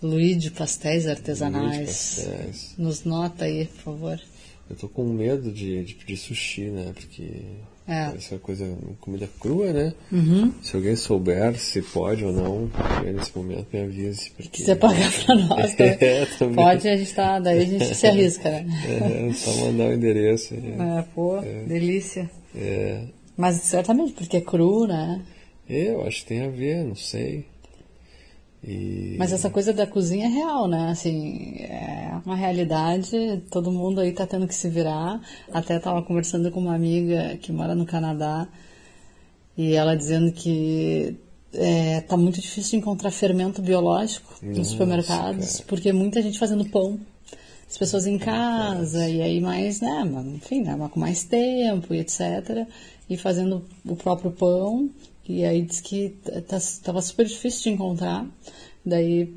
Luigi, 0.00 0.50
pastéis 0.50 1.08
artesanais. 1.08 1.86
pastéis. 1.88 2.74
Nos 2.78 3.04
nota 3.04 3.44
aí, 3.46 3.66
por 3.66 3.82
favor. 3.82 4.20
Eu 4.68 4.76
tô 4.76 4.88
com 4.88 5.04
medo 5.04 5.50
de, 5.52 5.84
de 5.84 5.94
pedir 5.94 6.16
sushi, 6.16 6.62
né? 6.62 6.90
Porque 6.94 7.28
É. 7.86 8.06
parece 8.06 8.34
uma 8.34 8.40
coisa, 8.40 8.76
comida 9.00 9.28
crua, 9.40 9.72
né? 9.72 9.94
Uhum. 10.10 10.52
Se 10.60 10.74
alguém 10.74 10.96
souber 10.96 11.56
se 11.56 11.80
pode 11.82 12.24
ou 12.24 12.32
não, 12.32 12.68
nesse 13.14 13.36
momento 13.36 13.68
me 13.72 13.80
avise. 13.82 14.30
Porque... 14.36 14.58
Se 14.58 14.64
você 14.64 14.74
pagar 14.76 15.10
pra 15.24 15.34
nós, 15.36 15.74
também. 15.74 15.96
É, 16.00 16.26
também. 16.38 16.56
pode, 16.56 16.88
a 16.88 16.96
gente 16.96 17.14
tá, 17.14 17.38
daí 17.38 17.60
a 17.60 17.64
gente 17.64 17.94
se 17.94 18.06
arrisca, 18.06 18.50
né? 18.50 18.66
É, 19.28 19.32
só 19.34 19.54
mandar 19.66 19.84
o 19.90 19.92
endereço. 19.92 20.54
aí. 20.54 20.74
É, 20.98 21.02
pô, 21.14 21.40
delícia. 21.66 22.28
É. 22.54 23.02
Mas 23.36 23.56
certamente, 23.56 24.14
porque 24.14 24.38
é 24.38 24.40
cru, 24.40 24.86
né? 24.86 25.22
É, 25.68 25.90
eu 25.90 26.04
acho 26.06 26.22
que 26.22 26.26
tem 26.26 26.40
a 26.42 26.48
ver, 26.48 26.84
não 26.84 26.94
sei. 26.96 27.44
E... 28.66 29.14
Mas 29.18 29.32
essa 29.32 29.48
coisa 29.48 29.72
da 29.72 29.86
cozinha 29.86 30.26
é 30.26 30.28
real, 30.28 30.66
né? 30.66 30.90
Assim, 30.90 31.56
é 31.60 32.20
uma 32.24 32.34
realidade, 32.34 33.42
todo 33.50 33.70
mundo 33.70 34.00
aí 34.00 34.12
tá 34.12 34.26
tendo 34.26 34.48
que 34.48 34.54
se 34.54 34.68
virar. 34.68 35.20
Até 35.52 35.78
tava 35.78 36.02
conversando 36.02 36.50
com 36.50 36.60
uma 36.60 36.74
amiga 36.74 37.36
que 37.40 37.52
mora 37.52 37.74
no 37.74 37.86
Canadá 37.86 38.48
e 39.56 39.74
ela 39.74 39.96
dizendo 39.96 40.32
que 40.32 41.16
é, 41.54 42.00
tá 42.02 42.16
muito 42.16 42.40
difícil 42.40 42.78
encontrar 42.78 43.10
fermento 43.10 43.62
biológico 43.62 44.34
nos 44.42 44.58
Nossa, 44.58 44.70
supermercados, 44.70 45.52
cara. 45.56 45.64
porque 45.68 45.92
muita 45.92 46.20
gente 46.20 46.38
fazendo 46.38 46.64
pão. 46.66 46.98
As 47.68 47.76
pessoas 47.76 48.06
em 48.06 48.16
casa, 48.16 49.08
e 49.08 49.20
aí 49.20 49.40
mais, 49.40 49.80
né, 49.80 50.04
mas, 50.04 50.26
enfim, 50.26 50.62
né, 50.62 50.76
com 50.88 51.00
mais 51.00 51.24
tempo 51.24 51.92
e 51.92 51.98
etc. 51.98 52.66
E 53.08 53.16
fazendo 53.16 53.64
o 53.84 53.96
próprio 53.96 54.30
pão. 54.30 54.88
E 55.28 55.44
aí 55.44 55.62
diz 55.62 55.80
que 55.80 56.10
tá, 56.46 56.58
tava 56.82 57.02
super 57.02 57.26
difícil 57.26 57.64
de 57.64 57.70
encontrar. 57.70 58.26
Daí 58.84 59.34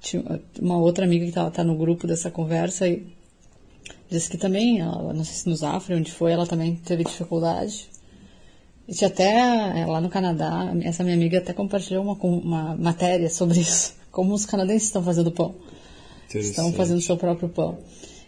tinha 0.00 0.40
uma 0.60 0.78
outra 0.78 1.04
amiga 1.04 1.26
que 1.26 1.32
tava, 1.32 1.50
tá 1.50 1.64
no 1.64 1.76
grupo 1.76 2.06
dessa 2.06 2.30
conversa 2.30 2.86
e 2.88 3.06
disse 4.08 4.30
que 4.30 4.38
também, 4.38 4.80
ela, 4.80 5.12
não 5.12 5.24
sei 5.24 5.34
se 5.34 5.48
no 5.48 5.56
Zafra, 5.56 5.96
onde 5.96 6.12
foi, 6.12 6.32
ela 6.32 6.46
também 6.46 6.76
teve 6.76 7.02
dificuldade. 7.04 7.88
E 8.86 8.94
tinha 8.94 9.08
até, 9.08 9.80
é, 9.80 9.84
lá 9.86 10.00
no 10.00 10.08
Canadá, 10.08 10.72
essa 10.82 11.02
minha 11.02 11.16
amiga 11.16 11.38
até 11.38 11.52
compartilhou 11.52 12.04
uma, 12.04 12.14
uma 12.14 12.76
matéria 12.76 13.28
sobre 13.28 13.60
isso, 13.60 13.94
como 14.12 14.32
os 14.32 14.46
canadenses 14.46 14.84
estão 14.84 15.02
fazendo 15.02 15.32
pão. 15.32 15.56
Estão 16.32 16.72
fazendo 16.72 17.00
seu 17.00 17.16
próprio 17.16 17.48
pão. 17.48 17.78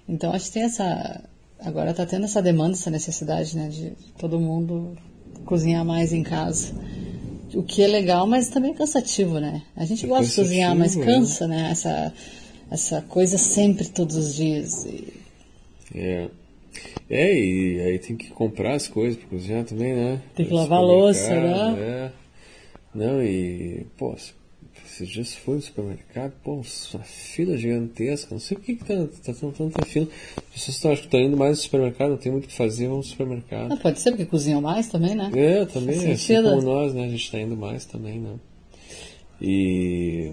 Então 0.08 0.32
acho 0.32 0.46
que 0.46 0.52
tem 0.52 0.62
essa. 0.62 1.22
Agora 1.60 1.90
está 1.90 2.06
tendo 2.06 2.24
essa 2.24 2.40
demanda, 2.40 2.74
essa 2.74 2.90
necessidade, 2.90 3.56
né, 3.56 3.68
de 3.68 3.92
todo 4.16 4.38
mundo 4.38 4.96
cozinhar 5.48 5.84
mais 5.84 6.12
em 6.12 6.22
casa. 6.22 6.72
O 7.54 7.62
que 7.62 7.82
é 7.82 7.86
legal, 7.86 8.26
mas 8.26 8.48
também 8.48 8.72
é 8.72 8.74
cansativo, 8.74 9.40
né? 9.40 9.62
A 9.74 9.84
gente 9.86 10.04
É 10.04 10.08
gosta 10.08 10.26
de 10.26 10.34
cozinhar, 10.36 10.76
mas 10.76 10.94
cansativo, 10.94 11.10
é. 11.10 11.14
cansa, 11.18 11.48
né? 11.48 11.68
Essa, 11.70 12.12
essa 12.70 13.02
coisa 13.02 13.38
sempre, 13.38 13.88
todos 13.88 14.14
os 14.16 14.34
dias. 14.34 14.84
E- 14.84 15.12
É. 15.94 16.28
É, 17.10 17.34
e 17.34 17.80
aí 17.80 17.98
tem 17.98 18.14
que 18.14 18.28
comprar 18.28 18.74
as 18.74 18.86
coisas 18.86 19.18
pra 19.18 19.28
cozinhar 19.30 19.64
também, 19.64 19.94
né? 19.94 20.20
Tem 20.36 20.44
que 20.46 20.52
lavar 20.52 20.78
a 20.78 20.82
louça, 20.82 21.30
né? 21.30 21.76
É. 21.80 22.10
Não, 22.94 23.22
e, 23.22 23.86
pô, 23.96 24.14
esses 24.98 25.08
dias 25.08 25.34
fui 25.34 25.56
no 25.56 25.62
supermercado, 25.62 26.32
pô, 26.42 26.54
uma 26.54 27.04
fila 27.04 27.56
gigantesca, 27.56 28.28
não 28.32 28.40
sei 28.40 28.56
por 28.56 28.64
que, 28.64 28.76
que 28.76 28.84
tá, 28.84 28.94
tendo 29.24 29.52
tanta 29.52 29.84
fila. 29.84 30.08
As 30.36 30.54
pessoas 30.54 30.76
estão, 30.76 30.92
acho 30.92 31.02
que 31.02 31.06
estão 31.08 31.20
indo 31.20 31.36
mais 31.36 31.58
no 31.58 31.62
supermercado, 31.62 32.10
não 32.10 32.16
tem 32.16 32.32
muito 32.32 32.46
o 32.46 32.48
que 32.48 32.54
fazer, 32.54 32.88
vamos 32.88 33.06
no 33.06 33.10
supermercado. 33.12 33.72
Ah, 33.72 33.76
pode 33.76 34.00
ser, 34.00 34.10
porque 34.10 34.26
cozinham 34.26 34.60
mais 34.60 34.88
também, 34.88 35.14
né? 35.14 35.30
É, 35.34 35.64
também, 35.66 35.96
assim 35.96 36.16
sentido. 36.16 36.50
como 36.50 36.62
nós, 36.62 36.94
né? 36.94 37.04
A 37.04 37.08
gente 37.08 37.30
tá 37.30 37.40
indo 37.40 37.56
mais 37.56 37.84
também, 37.84 38.18
né? 38.18 38.34
E... 39.40 40.32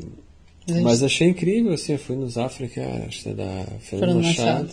Gente. 0.67 0.81
Mas 0.81 1.03
achei 1.03 1.27
incrível, 1.27 1.73
assim, 1.73 1.93
eu 1.93 1.99
fui 1.99 2.15
nos 2.15 2.39
África, 2.39 2.81
acho 3.07 3.21
que 3.21 3.29
é 3.29 3.33
da 3.33 3.65
Fernando 3.81 4.23
Machado. 4.23 4.69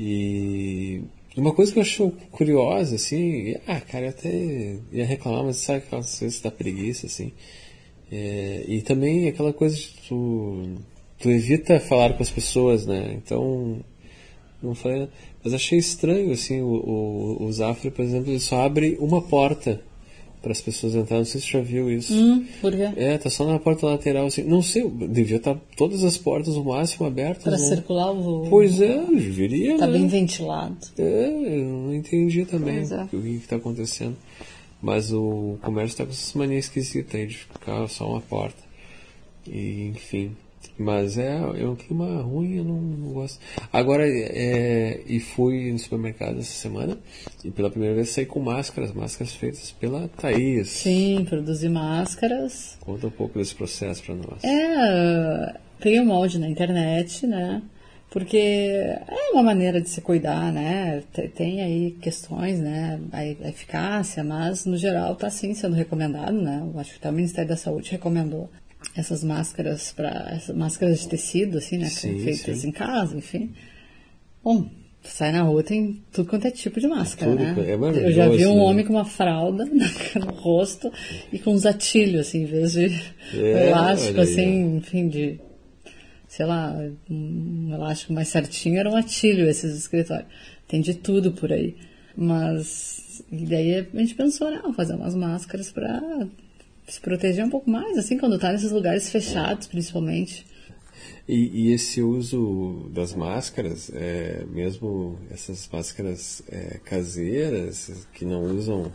E 0.00 1.02
uma 1.36 1.52
coisa 1.52 1.70
que 1.70 1.78
eu 1.78 1.82
acho 1.82 2.10
curiosa, 2.30 2.96
assim, 2.96 3.54
ah, 3.66 3.80
cara, 3.80 4.06
eu 4.06 4.10
até 4.10 4.76
ia 4.90 5.04
reclamar, 5.04 5.44
mas 5.44 5.58
sabe 5.58 5.78
aquelas 5.78 6.18
vezes 6.18 6.40
da 6.40 6.50
preguiça, 6.50 7.06
assim. 7.06 7.32
É, 8.10 8.64
e 8.66 8.80
também 8.82 9.28
aquela 9.28 9.52
coisa 9.52 9.76
de 9.76 9.88
tu, 10.08 10.76
tu 11.18 11.30
evita 11.30 11.78
falar 11.80 12.14
com 12.14 12.22
as 12.22 12.30
pessoas, 12.30 12.86
né? 12.86 13.14
Então, 13.14 13.80
não 14.62 14.74
falei 14.74 15.00
nada. 15.00 15.10
Mas 15.44 15.54
achei 15.54 15.78
estranho, 15.78 16.32
assim, 16.32 16.60
o, 16.60 16.66
o, 16.66 17.44
o 17.44 17.52
Zafra, 17.52 17.90
por 17.90 18.04
exemplo, 18.04 18.30
ele 18.30 18.40
só 18.40 18.62
abre 18.62 18.96
uma 19.00 19.22
porta 19.22 19.80
para 20.42 20.52
as 20.52 20.60
pessoas 20.60 20.94
entrarem. 20.94 21.18
Não 21.18 21.24
sei 21.24 21.40
se 21.40 21.46
você 21.46 21.52
já 21.52 21.60
viu 21.60 21.90
isso. 21.90 22.14
Hum, 22.14 22.46
por 22.60 22.72
quê? 22.72 22.90
É, 22.96 23.18
tá 23.18 23.28
só 23.28 23.44
na 23.44 23.58
porta 23.58 23.86
lateral, 23.86 24.26
assim. 24.26 24.42
Não 24.42 24.62
sei, 24.62 24.88
devia 24.88 25.36
estar 25.36 25.56
todas 25.76 26.04
as 26.04 26.16
portas 26.16 26.54
o 26.54 26.64
máximo 26.64 27.06
abertas. 27.06 27.44
Para 27.44 27.52
né? 27.52 27.58
circular 27.58 28.12
o. 28.12 28.46
Pois 28.48 28.80
é, 28.80 29.04
deveria. 29.04 29.76
Tá 29.78 29.86
né? 29.86 29.98
bem 29.98 30.06
ventilado. 30.06 30.76
É, 30.96 31.58
eu 31.58 31.64
não 31.64 31.94
entendi 31.94 32.44
também 32.44 32.78
é. 32.78 33.04
o 33.04 33.20
que 33.20 33.36
está 33.36 33.56
acontecendo. 33.56 34.16
Mas 34.80 35.12
o 35.12 35.58
comércio 35.62 35.94
está 35.94 36.04
com 36.04 36.12
essas 36.12 36.32
manias 36.34 36.66
esquisitas 36.66 37.14
aí 37.14 37.26
de 37.26 37.36
ficar 37.36 37.88
só 37.88 38.08
uma 38.08 38.20
porta. 38.20 38.62
E, 39.46 39.88
enfim. 39.88 40.36
Mas 40.78 41.18
é, 41.18 41.36
é 41.36 41.66
um 41.66 41.74
clima 41.74 42.22
ruim, 42.22 42.58
eu 42.58 42.64
não, 42.64 42.80
não 42.80 43.12
gosto. 43.12 43.40
Agora, 43.72 44.04
é, 44.06 45.00
e 45.06 45.18
fui 45.18 45.72
no 45.72 45.78
supermercado 45.78 46.38
essa 46.38 46.52
semana 46.52 46.96
e 47.44 47.50
pela 47.50 47.68
primeira 47.68 47.96
vez 47.96 48.10
saí 48.10 48.26
com 48.26 48.38
máscaras, 48.38 48.92
máscaras 48.92 49.34
feitas 49.34 49.72
pela 49.72 50.08
Thaís. 50.08 50.68
Sim, 50.68 51.26
produzir 51.28 51.68
máscaras. 51.68 52.76
Conta 52.80 53.08
um 53.08 53.10
pouco 53.10 53.38
desse 53.38 53.56
processo 53.56 54.04
para 54.04 54.14
nós. 54.14 54.44
É, 54.44 55.54
peguei 55.80 56.00
um 56.00 56.06
molde 56.06 56.38
na 56.38 56.48
internet, 56.48 57.26
né? 57.26 57.60
Porque 58.10 58.36
é 58.38 59.30
uma 59.32 59.42
maneira 59.42 59.80
de 59.80 59.88
se 59.88 60.00
cuidar, 60.00 60.50
né? 60.52 61.02
Tem 61.34 61.60
aí 61.62 61.90
questões, 62.00 62.58
né? 62.58 62.98
A 63.12 63.26
eficácia, 63.48 64.24
mas 64.24 64.64
no 64.64 64.76
geral 64.76 65.12
está 65.12 65.28
sim 65.28 65.52
sendo 65.52 65.74
recomendado, 65.74 66.32
né? 66.32 66.62
Eu 66.62 66.80
acho 66.80 66.92
que 66.92 66.98
até 66.98 67.10
o 67.10 67.12
Ministério 67.12 67.48
da 67.48 67.56
Saúde 67.56 67.90
recomendou 67.90 68.48
essas 68.96 69.22
máscaras 69.22 69.92
para 69.92 70.40
máscaras 70.54 71.00
de 71.00 71.08
tecido, 71.08 71.58
assim, 71.58 71.78
né? 71.78 71.88
Sim, 71.90 72.18
feitas 72.20 72.58
sim. 72.58 72.68
em 72.68 72.72
casa, 72.72 73.16
enfim. 73.16 73.50
Bom, 74.42 74.70
sai 75.02 75.30
na 75.30 75.42
rua 75.42 75.62
tem 75.62 76.02
tudo 76.10 76.30
quanto 76.30 76.46
é 76.46 76.50
tipo 76.50 76.80
de 76.80 76.88
máscara, 76.88 77.32
tudo, 77.32 77.42
né? 77.42 77.54
É 77.58 77.74
Eu 78.06 78.12
já 78.12 78.28
vi 78.28 78.46
um 78.46 78.56
né? 78.56 78.62
homem 78.62 78.86
com 78.86 78.92
uma 78.94 79.04
fralda 79.04 79.66
no 80.16 80.32
rosto 80.32 80.90
e 81.30 81.38
com 81.38 81.52
uns 81.52 81.66
atilhos, 81.66 82.28
assim, 82.28 82.44
em 82.44 82.46
vez 82.46 82.72
de 82.72 82.86
é, 83.34 83.68
elástico, 83.68 84.20
assim, 84.20 84.76
enfim, 84.76 85.08
de 85.08 85.40
sei 86.28 86.46
lá, 86.46 86.76
um 87.10 87.72
elástico 87.72 88.12
mais 88.12 88.28
certinho 88.28 88.78
era 88.78 88.90
um 88.90 88.96
atilho 88.96 89.48
esses 89.48 89.76
escritórios. 89.76 90.28
Tem 90.68 90.80
de 90.80 90.94
tudo 90.94 91.32
por 91.32 91.52
aí. 91.52 91.74
Mas 92.16 92.98
e 93.30 93.44
daí 93.44 93.74
a 93.74 93.98
gente 93.98 94.14
pensou, 94.14 94.50
não, 94.50 94.72
fazer 94.72 94.94
umas 94.94 95.14
máscaras 95.14 95.70
para 95.70 96.26
se 96.86 97.00
proteger 97.00 97.44
um 97.44 97.50
pouco 97.50 97.70
mais, 97.70 97.98
assim, 97.98 98.16
quando 98.16 98.38
tá 98.38 98.52
nesses 98.52 98.70
lugares 98.70 99.10
fechados, 99.10 99.66
principalmente. 99.66 100.46
E, 101.28 101.68
e 101.68 101.72
esse 101.72 102.00
uso 102.00 102.88
das 102.92 103.14
máscaras, 103.14 103.90
é, 103.94 104.44
mesmo 104.46 105.18
essas 105.30 105.68
máscaras 105.70 106.42
é, 106.48 106.80
caseiras, 106.84 108.06
que 108.14 108.24
não 108.24 108.42
usam, 108.44 108.90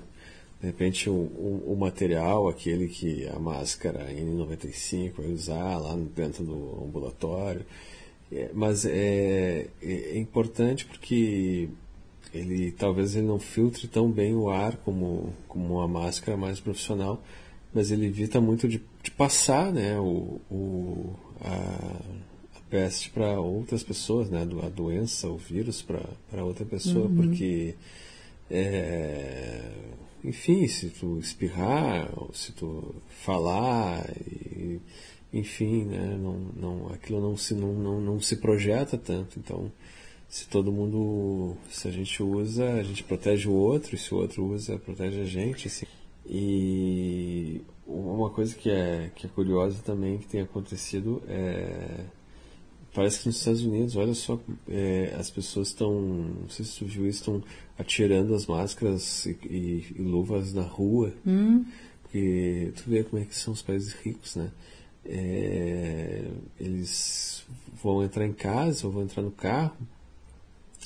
de 0.63 0.67
repente, 0.67 1.09
o, 1.09 1.13
o, 1.13 1.73
o, 1.73 1.75
material, 1.77 2.47
aquele 2.47 2.87
que 2.87 3.27
a 3.27 3.37
máscara 3.37 4.09
N95 4.13 5.11
vai 5.17 5.25
usar 5.25 5.77
lá 5.77 5.93
dentro 6.15 6.45
do 6.45 6.85
ambulatório, 6.85 7.65
é, 8.31 8.49
mas 8.53 8.85
é, 8.85 9.67
é, 9.81 9.91
é 9.91 10.17
importante 10.17 10.85
porque 10.85 11.67
ele 12.33 12.71
talvez 12.71 13.13
ele 13.13 13.27
não 13.27 13.39
filtre 13.39 13.89
tão 13.89 14.09
bem 14.09 14.33
o 14.35 14.49
ar 14.49 14.77
como, 14.77 15.33
como 15.49 15.79
uma 15.79 15.87
máscara 15.87 16.37
mais 16.37 16.61
profissional, 16.61 17.21
mas 17.73 17.91
ele 17.91 18.05
evita 18.05 18.39
muito 18.39 18.65
de, 18.65 18.81
de 19.03 19.11
passar 19.11 19.69
né, 19.69 19.99
o, 19.99 20.39
o, 20.49 21.13
a, 21.41 21.99
a 22.55 22.59
peste 22.69 23.09
para 23.09 23.37
outras 23.37 23.83
pessoas, 23.83 24.29
né, 24.29 24.47
a 24.63 24.69
doença, 24.69 25.27
o 25.27 25.35
vírus 25.35 25.81
para 25.81 26.41
outra 26.41 26.63
pessoa, 26.63 27.07
uhum. 27.07 27.15
porque, 27.17 27.75
é, 28.49 29.69
enfim, 30.23 30.67
se 30.67 30.89
tu 30.89 31.19
espirrar, 31.19 32.11
ou 32.17 32.33
se 32.33 32.51
tu 32.53 32.95
falar, 33.09 34.09
e, 34.27 34.79
enfim, 35.31 35.85
né, 35.85 36.17
não, 36.17 36.39
não, 36.55 36.87
aquilo 36.93 37.21
não 37.21 37.35
se, 37.35 37.53
não, 37.53 37.73
não, 37.73 38.01
não 38.01 38.19
se 38.19 38.37
projeta 38.37 38.97
tanto, 38.97 39.39
então 39.39 39.71
se 40.27 40.47
todo 40.47 40.71
mundo, 40.71 41.55
se 41.69 41.87
a 41.87 41.91
gente 41.91 42.23
usa, 42.23 42.73
a 42.73 42.83
gente 42.83 43.03
protege 43.03 43.47
o 43.47 43.53
outro, 43.53 43.95
e 43.95 43.99
se 43.99 44.13
o 44.13 44.17
outro 44.17 44.45
usa, 44.45 44.79
protege 44.79 45.21
a 45.21 45.25
gente, 45.25 45.67
assim. 45.67 45.85
E 46.25 47.61
uma 47.85 48.29
coisa 48.29 48.55
que 48.55 48.69
é, 48.69 49.11
que 49.13 49.27
é 49.27 49.29
curiosa 49.29 49.81
também 49.83 50.17
que 50.17 50.27
tem 50.27 50.41
acontecido 50.41 51.21
é. 51.27 52.05
Parece 52.93 53.21
que 53.21 53.27
nos 53.27 53.37
Estados 53.37 53.63
Unidos, 53.63 53.95
olha 53.95 54.13
só, 54.13 54.39
é, 54.69 55.15
as 55.17 55.29
pessoas 55.29 55.69
estão, 55.69 55.99
não 55.99 56.49
sei 56.49 56.63
se 56.63 56.77
tu 56.77 56.85
viu 56.85 57.07
isso, 57.07 57.19
estão 57.19 57.43
atirando 57.77 58.35
as 58.35 58.45
máscaras 58.45 59.25
e, 59.25 59.37
e, 59.49 59.85
e 59.95 60.01
luvas 60.01 60.53
na 60.53 60.61
rua. 60.61 61.13
Hum. 61.25 61.65
Porque 62.03 62.71
tu 62.75 62.83
vê 62.87 63.03
como 63.03 63.21
é 63.21 63.25
que 63.25 63.35
são 63.35 63.53
os 63.53 63.63
países 63.63 63.93
ricos, 63.93 64.35
né? 64.35 64.51
É, 65.05 66.23
eles 66.59 67.43
vão 67.81 68.03
entrar 68.03 68.25
em 68.25 68.33
casa 68.33 68.85
ou 68.85 68.93
vão 68.93 69.03
entrar 69.03 69.23
no 69.23 69.31
carro, 69.31 69.75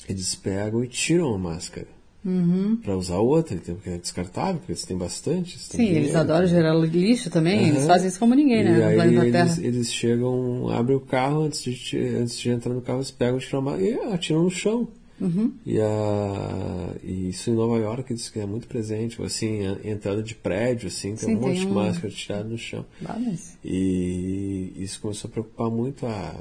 eles 0.08 0.34
pegam 0.34 0.84
e 0.84 0.88
tiram 0.88 1.36
a 1.36 1.38
máscara 1.38 1.97
uhum. 2.28 2.78
para 2.84 2.96
usar 2.96 3.18
outra, 3.18 3.56
porque 3.56 3.90
é 3.90 3.98
descartável, 3.98 4.56
porque 4.56 4.74
eles 4.74 4.84
têm 4.84 4.98
bastante. 4.98 5.58
Sim, 5.58 5.88
eles 5.88 6.14
adoram 6.14 6.46
gerar 6.46 6.74
lixo 6.76 7.30
também, 7.30 7.62
uhum. 7.62 7.68
eles 7.70 7.88
fazem 7.88 8.10
isso 8.10 8.20
como 8.20 8.36
ninguém, 8.36 8.64
né? 8.64 8.96
E 8.96 9.00
aí 9.00 9.16
eles, 9.16 9.58
eles, 9.58 9.94
chegam, 9.94 10.70
abrem 10.70 10.98
o 10.98 11.00
carro, 11.02 11.44
antes 11.44 11.64
de, 11.64 11.98
antes 11.98 12.38
de 12.38 12.50
entrar 12.50 12.74
no 12.74 12.82
carro, 12.82 13.00
eles 13.00 13.12
pegam, 13.12 13.40
tiram 13.40 13.80
e 13.80 13.94
atiram 14.14 14.44
no 14.44 14.52
chão. 14.52 14.88
Uhum. 15.20 15.52
E, 15.66 15.80
a, 15.80 16.96
e 17.04 17.30
isso 17.30 17.50
em 17.50 17.56
Nova 17.56 17.78
York 17.78 18.14
diz 18.14 18.30
que 18.30 18.40
é 18.40 18.46
muito 18.46 18.68
presente, 18.68 19.20
assim, 19.24 19.62
entrada 19.84 20.22
de 20.22 20.36
prédio, 20.36 20.88
assim, 20.88 21.16
tem 21.16 21.30
Sim, 21.30 21.36
um 21.36 21.40
monte 21.40 21.58
tem 21.58 21.68
de 21.68 21.74
máscara 21.74 22.14
tirada 22.14 22.44
no 22.44 22.58
chão. 22.58 22.86
E 23.66 24.74
isso 24.78 25.02
começou 25.02 25.28
a 25.28 25.32
preocupar 25.32 25.72
muito 25.72 26.06
a, 26.06 26.36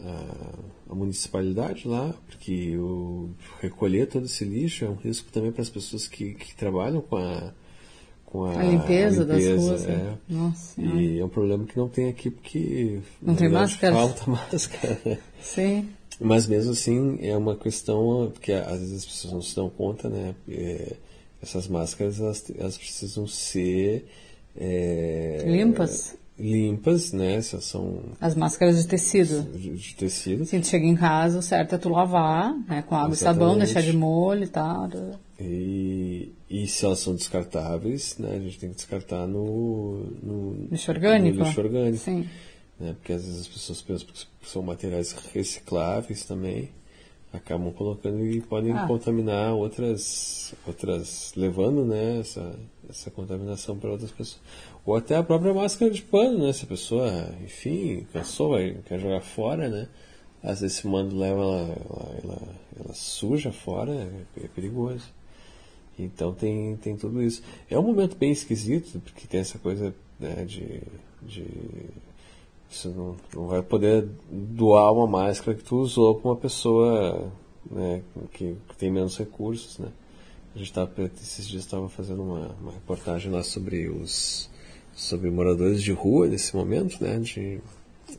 a, 0.00 0.54
a, 0.88 0.94
municipalidade 0.94 1.86
lá, 1.86 2.14
porque 2.26 2.76
o, 2.76 3.30
recolher 3.60 4.06
todo 4.06 4.26
esse 4.26 4.44
lixo 4.44 4.84
é 4.84 4.88
um 4.88 4.94
risco 4.94 5.30
também 5.30 5.52
para 5.52 5.62
as 5.62 5.70
pessoas 5.70 6.06
que, 6.06 6.34
que 6.34 6.54
trabalham 6.54 7.00
com 7.00 7.16
a, 7.16 7.52
com 8.24 8.44
a, 8.44 8.58
a 8.58 8.62
limpeza, 8.62 9.22
a 9.22 9.26
limpeza 9.26 9.54
das 9.54 9.64
ruas. 9.64 9.84
É. 9.84 9.96
Né? 9.96 10.18
Nossa, 10.28 10.80
e 10.80 11.18
é 11.18 11.24
um 11.24 11.28
problema 11.28 11.64
que 11.64 11.76
não 11.76 11.88
tem 11.88 12.08
aqui 12.08 12.30
porque 12.30 13.00
não 13.20 13.34
tem 13.34 13.48
máscara. 13.48 13.94
Falta 13.94 14.28
máscara. 14.30 15.20
Sim. 15.40 15.88
Mas 16.20 16.46
mesmo 16.46 16.72
assim 16.72 17.18
é 17.20 17.36
uma 17.36 17.56
questão 17.56 18.32
que 18.40 18.52
às 18.52 18.78
vezes 18.80 18.98
as 18.98 19.04
pessoas 19.04 19.32
não 19.34 19.42
se 19.42 19.54
dão 19.54 19.68
conta, 19.68 20.08
né? 20.08 20.34
É, 20.48 20.96
essas 21.42 21.68
máscaras 21.68 22.18
elas, 22.18 22.44
elas 22.56 22.78
precisam 22.78 23.26
ser 23.26 24.06
é, 24.56 25.44
limpas. 25.46 26.16
Limpas, 26.38 27.12
né? 27.12 27.36
Essas 27.36 27.64
são 27.64 28.00
as 28.20 28.34
máscaras 28.34 28.82
de 28.82 28.86
tecido. 28.86 29.42
De, 29.42 29.76
de 29.76 29.94
tecido. 29.94 30.44
Se 30.44 30.60
tu 30.60 30.66
chega 30.66 30.84
em 30.84 30.96
casa, 30.96 31.38
o 31.38 31.42
certo 31.42 31.74
é 31.74 31.78
tu 31.78 31.88
lavar, 31.88 32.54
né? 32.68 32.82
Com 32.82 32.94
água 32.94 33.12
Exatamente. 33.14 33.14
e 33.14 33.16
sabão, 33.16 33.58
deixar 33.58 33.82
de 33.82 33.92
molho 33.96 34.44
e 34.44 34.48
tal. 34.48 34.90
E, 35.40 36.32
e 36.50 36.66
se 36.66 36.84
elas 36.84 36.98
são 36.98 37.14
descartáveis, 37.14 38.18
né? 38.18 38.36
A 38.36 38.40
gente 38.40 38.58
tem 38.58 38.70
que 38.70 38.76
descartar 38.76 39.26
no, 39.26 40.04
no 40.22 40.68
lixo 40.70 40.90
orgânico. 40.90 41.38
No 41.38 41.44
lixo 41.44 41.60
orgânico. 41.60 41.98
Sim 42.04 42.26
né? 42.78 42.94
porque 42.94 43.12
às 43.12 43.24
vezes 43.24 43.40
as 43.40 43.48
pessoas 43.48 43.82
pensam 43.82 44.06
que 44.08 44.48
são 44.48 44.62
materiais 44.62 45.12
recicláveis 45.32 46.24
também, 46.24 46.70
acabam 47.32 47.72
colocando 47.72 48.24
e 48.24 48.40
podem 48.40 48.72
ah. 48.72 48.86
contaminar 48.86 49.52
outras, 49.54 50.54
outras 50.66 51.32
levando 51.36 51.84
né, 51.84 52.20
essa, 52.20 52.58
essa 52.88 53.10
contaminação 53.10 53.76
para 53.78 53.90
outras 53.90 54.10
pessoas. 54.10 54.40
Ou 54.86 54.96
até 54.96 55.16
a 55.16 55.22
própria 55.22 55.52
máscara 55.52 55.90
de 55.90 56.00
pano, 56.00 56.46
né? 56.46 56.52
Se 56.52 56.64
a 56.64 56.68
pessoa, 56.68 57.34
enfim, 57.42 58.06
cansou, 58.12 58.50
vai, 58.50 58.78
quer 58.86 59.00
jogar 59.00 59.20
fora, 59.20 59.68
né? 59.68 59.88
Às 60.42 60.60
vezes 60.60 60.78
esse 60.78 60.86
mando 60.86 61.16
leva 61.18 61.40
ela, 61.40 61.58
ela, 61.60 62.18
ela, 62.22 62.42
ela 62.78 62.94
suja 62.94 63.50
fora, 63.50 63.92
é, 63.92 64.44
é 64.44 64.48
perigoso. 64.48 65.12
Então 65.98 66.32
tem, 66.32 66.76
tem 66.76 66.96
tudo 66.96 67.22
isso. 67.22 67.42
É 67.68 67.78
um 67.78 67.82
momento 67.82 68.16
bem 68.16 68.30
esquisito, 68.30 69.00
porque 69.00 69.26
tem 69.26 69.40
essa 69.40 69.58
coisa 69.58 69.94
né, 70.20 70.44
de, 70.44 70.82
de 71.22 71.44
você 72.68 72.88
não, 72.88 73.16
não 73.34 73.46
vai 73.46 73.62
poder 73.62 74.08
doar 74.30 74.92
uma 74.92 75.06
máscara 75.06 75.56
que 75.56 75.64
tu 75.64 75.76
usou 75.76 76.14
para 76.14 76.30
uma 76.30 76.36
pessoa 76.36 77.32
né, 77.70 78.02
que, 78.32 78.56
que, 78.68 78.76
tem 78.76 78.90
menos 78.90 79.16
recursos, 79.16 79.78
né? 79.78 79.88
A 80.54 80.58
gente 80.58 80.72
tava, 80.72 80.90
esses 81.20 81.46
dias 81.46 81.64
estava 81.64 81.88
fazendo 81.88 82.22
uma, 82.22 82.48
uma, 82.60 82.72
reportagem 82.72 83.30
lá 83.30 83.42
sobre 83.42 83.88
os 83.88 84.48
sobre 84.96 85.30
moradores 85.30 85.80
de 85.80 85.92
rua 85.92 86.26
nesse 86.26 86.56
momento, 86.56 87.00
né, 87.00 87.20
de, 87.20 87.60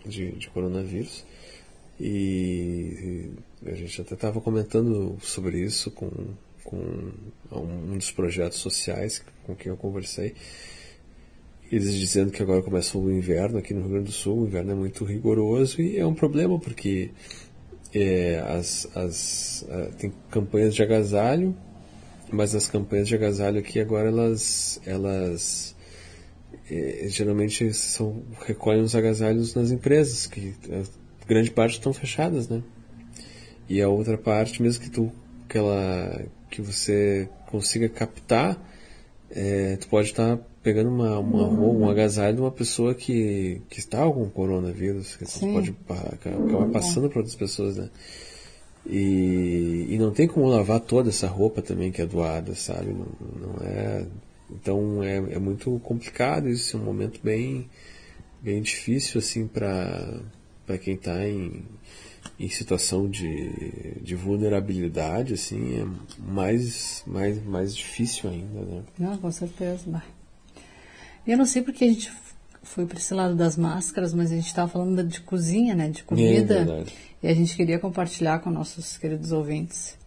de, 0.06 0.32
de 0.32 0.50
coronavírus. 0.52 1.26
E, 2.00 3.32
e 3.66 3.70
a 3.70 3.74
gente 3.74 4.00
até 4.00 4.14
estava 4.14 4.40
comentando 4.40 5.18
sobre 5.20 5.60
isso 5.60 5.92
com, 5.92 6.10
com 6.64 6.78
um 7.52 7.98
dos 7.98 8.12
projetos 8.12 8.60
sociais 8.60 9.22
com 9.46 9.56
quem 9.56 9.72
eu 9.72 9.78
conversei 9.78 10.36
eles 11.72 11.94
dizendo 11.94 12.32
que 12.32 12.42
agora 12.42 12.62
começa 12.62 12.98
o 12.98 13.12
inverno 13.12 13.58
aqui 13.58 13.74
no 13.74 13.82
Rio 13.82 13.90
Grande 13.90 14.06
do 14.06 14.12
Sul, 14.12 14.40
o 14.40 14.48
inverno 14.48 14.72
é 14.72 14.76
muito 14.76 15.04
rigoroso 15.04 15.82
e 15.82 15.98
é 15.98 16.06
um 16.06 16.14
problema 16.14 16.58
porque 16.60 17.12
é, 17.94 18.40
as, 18.48 18.88
as, 18.96 19.66
tem 19.98 20.14
campanhas 20.32 20.74
de 20.74 20.82
agasalho, 20.82 21.56
mas 22.32 22.56
as 22.56 22.68
campanhas 22.70 23.08
de 23.08 23.16
agasalho 23.16 23.60
aqui 23.60 23.80
agora 23.80 24.08
elas, 24.08 24.80
elas 24.86 25.76
é, 26.70 27.08
geralmente 27.08 27.74
são, 27.74 28.24
recolhem 28.46 28.82
os 28.82 28.96
agasalhos 28.96 29.56
nas 29.56 29.72
empresas, 29.72 30.28
que 30.28 30.54
grande 31.28 31.52
parte 31.52 31.74
estão 31.74 31.94
fechadas, 31.94 32.48
né? 32.48 32.62
E 33.70 33.82
a 33.82 33.90
outra 33.90 34.18
parte, 34.18 34.62
mesmo 34.62 34.84
que 34.84 34.90
tu 34.90 35.12
que, 35.48 35.58
ela, 35.58 36.26
que 36.50 36.62
você 36.62 37.30
consiga 37.48 37.88
captar, 37.90 38.62
é, 39.30 39.78
tu 39.78 39.88
pode 39.88 40.10
estar 40.10 40.38
tá 40.38 40.44
pegando 40.62 40.90
uma, 40.90 41.20
uma 41.20 41.48
uhum. 41.48 41.84
um 41.84 41.90
agasalho 41.90 42.36
de 42.36 42.42
uma 42.42 42.52
pessoa 42.52 42.94
que, 42.94 43.62
que 43.70 43.80
está 43.80 44.04
com 44.10 44.30
coronavírus, 44.30 45.16
que 45.16 45.26
você 45.26 45.40
pode 45.40 45.76
acabar 45.88 46.70
passando 46.70 47.10
para 47.10 47.20
outras 47.20 47.36
pessoas, 47.36 47.78
né? 47.78 47.90
E, 48.86 49.88
e 49.90 49.98
não 49.98 50.12
tem 50.12 50.28
como 50.28 50.48
lavar 50.48 50.80
toda 50.80 51.10
essa 51.10 51.28
roupa 51.28 51.62
também 51.62 51.92
que 51.92 52.02
é 52.02 52.06
doada, 52.06 52.56
sabe? 52.56 52.94
Não, 52.94 53.08
não 53.40 53.66
é. 53.66 54.06
Então 54.52 55.04
é, 55.04 55.18
é 55.18 55.40
muito 55.40 55.80
complicado 55.80 56.48
isso, 56.48 56.78
é 56.78 56.80
um 56.80 56.84
momento 56.84 57.20
bem, 57.24 57.70
bem 58.42 58.62
difícil 58.62 59.20
assim 59.20 59.48
para 59.48 60.78
quem 60.80 60.96
está 60.96 61.28
em 61.28 61.66
em 62.40 62.50
situação 62.50 63.10
de, 63.10 64.00
de 64.02 64.16
vulnerabilidade, 64.16 65.34
assim, 65.34 65.82
é 65.82 65.86
mais, 66.22 67.04
mais, 67.08 67.44
mais 67.44 67.76
difícil 67.76 68.30
ainda, 68.30 68.62
né? 68.62 68.84
Não, 68.98 69.18
com 69.18 69.32
certeza. 69.32 70.04
Eu 71.26 71.38
não 71.38 71.46
sei 71.46 71.62
porque 71.62 71.84
a 71.84 71.88
gente 71.88 72.12
foi 72.62 72.86
para 72.86 72.98
esse 72.98 73.14
lado 73.14 73.36
das 73.36 73.58
máscaras, 73.58 74.14
mas 74.14 74.32
a 74.32 74.36
gente 74.36 74.48
estava 74.48 74.70
falando 74.70 75.04
de 75.04 75.22
cozinha, 75.22 75.74
né? 75.74 75.90
De 75.90 76.04
comida. 76.04 76.86
É 77.22 77.28
e 77.28 77.28
a 77.28 77.34
gente 77.34 77.56
queria 77.56 77.80
compartilhar 77.80 78.40
com 78.40 78.52
nossos 78.52 78.98
queridos 78.98 79.32
ouvintes 79.32 79.98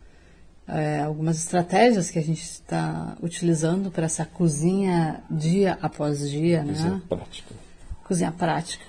é, 0.73 1.01
algumas 1.01 1.39
estratégias 1.39 2.11
que 2.11 2.19
a 2.19 2.23
gente 2.23 2.43
está 2.43 3.17
utilizando 3.23 3.91
para 3.91 4.07
essa 4.07 4.25
cozinha 4.25 5.23
dia 5.31 5.79
após 5.83 6.29
dia, 6.29 6.65
cozinha 6.65 6.91
né? 6.91 7.03
prática. 7.09 7.55
Cozinha 8.05 8.33
prática. 8.33 8.85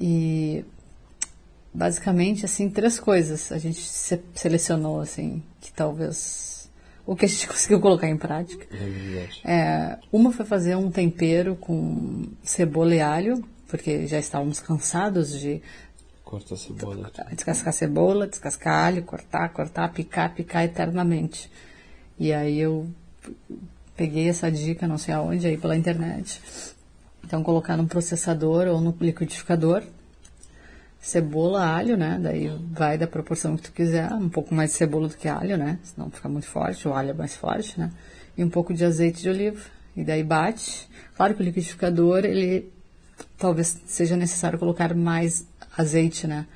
E 0.00 0.64
basicamente 1.72 2.44
assim 2.44 2.70
três 2.70 3.00
coisas 3.00 3.50
a 3.50 3.58
gente 3.58 3.80
se 3.80 4.20
selecionou 4.34 5.00
assim 5.00 5.42
que 5.60 5.72
talvez 5.72 6.70
o 7.06 7.14
que 7.14 7.24
a 7.24 7.28
gente 7.28 7.46
conseguiu 7.48 7.80
colocar 7.80 8.08
em 8.08 8.16
prática. 8.16 8.66
É 9.44 9.52
é, 9.52 9.98
uma 10.12 10.32
foi 10.32 10.44
fazer 10.44 10.76
um 10.76 10.90
tempero 10.90 11.56
com 11.56 12.26
cebola 12.42 12.94
e 12.94 13.00
alho, 13.00 13.44
porque 13.68 14.06
já 14.06 14.18
estávamos 14.18 14.60
cansados 14.60 15.38
de 15.38 15.60
cortar 16.24 16.56
cebola, 16.56 17.10
descascar 17.32 17.72
cebola, 17.72 18.26
descascar 18.26 18.86
alho, 18.86 19.02
cortar, 19.02 19.48
cortar, 19.50 19.92
picar, 19.92 20.34
picar 20.34 20.64
eternamente. 20.64 21.50
E 22.18 22.32
aí 22.32 22.58
eu 22.58 22.88
peguei 23.96 24.28
essa 24.28 24.50
dica, 24.50 24.88
não 24.88 24.98
sei 24.98 25.14
aonde, 25.14 25.46
aí 25.46 25.56
pela 25.56 25.76
internet. 25.76 26.40
Então 27.22 27.42
colocar 27.42 27.76
num 27.76 27.86
processador 27.86 28.66
ou 28.66 28.80
no 28.80 28.96
liquidificador 29.00 29.82
cebola, 31.04 31.66
alho, 31.66 31.98
né? 31.98 32.18
Daí 32.20 32.48
vai 32.70 32.96
da 32.96 33.06
proporção 33.06 33.56
que 33.56 33.64
tu 33.64 33.72
quiser, 33.72 34.10
um 34.14 34.30
pouco 34.30 34.54
mais 34.54 34.70
de 34.70 34.76
cebola 34.76 35.06
do 35.06 35.16
que 35.16 35.28
alho, 35.28 35.58
né? 35.58 35.78
Senão 35.82 36.10
fica 36.10 36.28
muito 36.30 36.46
forte, 36.46 36.88
o 36.88 36.94
alho 36.94 37.10
é 37.10 37.14
mais 37.14 37.36
forte, 37.36 37.78
né? 37.78 37.92
E 38.36 38.42
um 38.42 38.48
pouco 38.48 38.72
de 38.72 38.84
azeite 38.84 39.20
de 39.22 39.28
oliva. 39.28 39.60
E 39.94 40.02
daí 40.02 40.24
bate. 40.24 40.88
Claro 41.14 41.34
que 41.34 41.42
o 41.42 41.44
liquidificador, 41.44 42.24
ele 42.24 42.72
talvez 43.36 43.80
seja 43.86 44.16
necessário 44.16 44.58
colocar 44.58 44.94
mais 44.94 45.46
azeite, 45.76 46.26
né? 46.26 46.46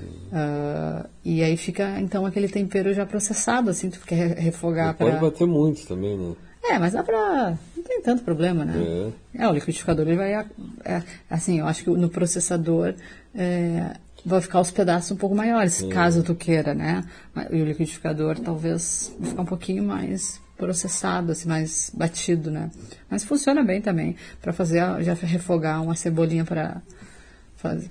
Uh, 0.00 1.08
e 1.24 1.42
aí 1.42 1.56
fica 1.56 1.98
então 2.00 2.26
aquele 2.26 2.48
tempero 2.48 2.92
já 2.92 3.06
processado, 3.06 3.70
assim, 3.70 3.88
tu 3.88 4.00
quer 4.00 4.36
refogar 4.36 4.94
para. 4.94 5.06
Pode 5.06 5.20
bater 5.20 5.46
muito 5.46 5.86
também, 5.86 6.18
né? 6.18 6.34
É, 6.64 6.78
mas 6.78 6.92
dá 6.92 7.02
pra. 7.02 7.56
Não 7.76 7.82
tem 7.82 8.02
tanto 8.02 8.22
problema, 8.22 8.64
né? 8.64 9.12
É, 9.34 9.44
é 9.44 9.48
o 9.48 9.52
liquidificador 9.52 10.06
ele 10.06 10.16
vai. 10.16 10.32
É, 10.84 11.02
assim, 11.30 11.60
eu 11.60 11.66
acho 11.66 11.84
que 11.84 11.90
no 11.90 12.08
processador 12.08 12.94
é, 13.34 13.94
vai 14.24 14.40
ficar 14.40 14.60
os 14.60 14.70
pedaços 14.70 15.12
um 15.12 15.16
pouco 15.16 15.34
maiores, 15.34 15.82
é. 15.82 15.88
caso 15.88 16.22
tu 16.22 16.34
queira, 16.34 16.74
né? 16.74 17.04
E 17.50 17.62
o 17.62 17.64
liquidificador 17.64 18.38
talvez 18.40 19.14
vai 19.18 19.30
ficar 19.30 19.42
um 19.42 19.46
pouquinho 19.46 19.84
mais 19.84 20.40
processado, 20.56 21.32
assim, 21.32 21.48
mais 21.48 21.90
batido, 21.94 22.50
né? 22.50 22.70
Mas 23.08 23.22
funciona 23.22 23.62
bem 23.62 23.80
também 23.80 24.16
para 24.42 24.52
fazer, 24.52 24.80
já 25.02 25.14
refogar 25.14 25.82
uma 25.82 25.94
cebolinha 25.94 26.44
para 26.44 26.82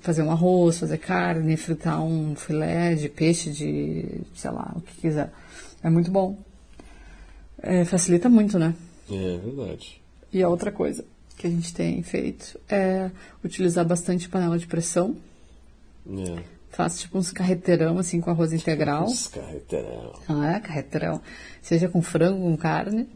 fazer 0.00 0.22
um 0.22 0.30
arroz, 0.30 0.78
fazer 0.78 0.98
carne, 0.98 1.56
fritar 1.56 2.02
um 2.02 2.34
filé 2.34 2.94
de 2.94 3.08
peixe, 3.08 3.50
de 3.50 4.20
sei 4.34 4.50
lá, 4.50 4.72
o 4.76 4.80
que 4.80 5.00
quiser. 5.00 5.30
É 5.82 5.90
muito 5.90 6.10
bom. 6.10 6.38
É, 7.62 7.84
facilita 7.84 8.28
muito, 8.28 8.58
né? 8.58 8.74
É 9.10 9.38
verdade. 9.38 10.00
E 10.32 10.42
a 10.42 10.48
outra 10.48 10.70
coisa 10.70 11.04
que 11.36 11.46
a 11.46 11.50
gente 11.50 11.74
tem 11.74 12.02
feito 12.02 12.58
é 12.68 13.10
utilizar 13.44 13.84
bastante 13.84 14.28
panela 14.28 14.58
de 14.58 14.66
pressão. 14.66 15.16
É. 16.08 16.42
Faço 16.70 17.00
tipo 17.00 17.18
uns 17.18 17.32
carreteirão 17.32 17.98
assim 17.98 18.20
com 18.20 18.30
arroz 18.30 18.52
integral. 18.52 19.04
Uns 19.04 19.28
carreteirão. 19.28 20.12
Ah, 20.28 20.56
é, 20.56 20.60
carreteirão. 20.60 21.20
Seja 21.62 21.88
com 21.88 22.02
frango, 22.02 22.40
com 22.42 22.56
carne. 22.56 23.08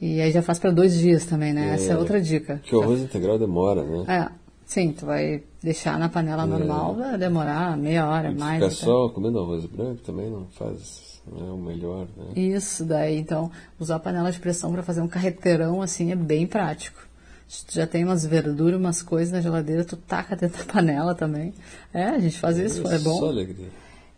E 0.00 0.20
aí 0.20 0.30
já 0.30 0.42
faz 0.42 0.58
para 0.58 0.70
dois 0.70 0.96
dias 0.98 1.24
também, 1.24 1.52
né? 1.52 1.70
É. 1.70 1.74
Essa 1.74 1.92
é 1.92 1.96
outra 1.96 2.20
dica. 2.20 2.60
Que 2.64 2.74
o 2.74 2.82
arroz 2.82 3.00
integral 3.00 3.38
demora, 3.38 3.82
né? 3.84 4.04
É. 4.08 4.47
Sim, 4.68 4.92
tu 4.92 5.06
vai 5.06 5.42
deixar 5.62 5.98
na 5.98 6.10
panela 6.10 6.42
é. 6.42 6.46
normal, 6.46 6.94
vai 6.94 7.16
demorar 7.16 7.74
meia 7.78 8.06
hora, 8.06 8.30
mais. 8.30 8.62
Ficar 8.62 8.86
só 8.86 9.08
comendo 9.08 9.38
arroz 9.38 9.64
branco 9.64 10.02
também 10.02 10.30
não 10.30 10.44
faz 10.50 11.22
não 11.26 11.48
é 11.48 11.52
o 11.52 11.56
melhor, 11.56 12.06
né? 12.14 12.32
Isso, 12.36 12.84
daí 12.84 13.16
então 13.16 13.50
usar 13.80 13.96
a 13.96 13.98
panela 13.98 14.30
de 14.30 14.38
pressão 14.38 14.70
para 14.70 14.82
fazer 14.82 15.00
um 15.00 15.08
carreteirão 15.08 15.80
assim 15.80 16.12
é 16.12 16.16
bem 16.16 16.46
prático. 16.46 17.00
Se 17.48 17.64
tu 17.64 17.74
já 17.74 17.86
tem 17.86 18.04
umas 18.04 18.26
verduras, 18.26 18.78
umas 18.78 19.00
coisas 19.00 19.32
na 19.32 19.40
geladeira, 19.40 19.86
tu 19.86 19.96
taca 19.96 20.36
dentro 20.36 20.58
da 20.58 20.68
panela 20.70 21.14
também. 21.14 21.54
É, 21.92 22.04
a 22.04 22.18
gente 22.18 22.38
faz 22.38 22.58
isso, 22.58 22.86
é, 22.88 22.96
é 22.96 22.98
bom. 22.98 23.18
Só 23.18 23.28
alegria. 23.28 23.68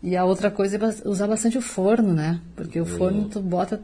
E 0.03 0.17
a 0.17 0.25
outra 0.25 0.51
coisa 0.51 0.75
é 0.75 1.07
usar 1.07 1.27
bastante 1.27 1.57
o 1.57 1.61
forno, 1.61 2.13
né? 2.13 2.41
Porque 2.57 2.77
o 2.77 2.83
é. 2.83 2.85
forno 2.85 3.29
tu 3.29 3.39
bota, 3.39 3.81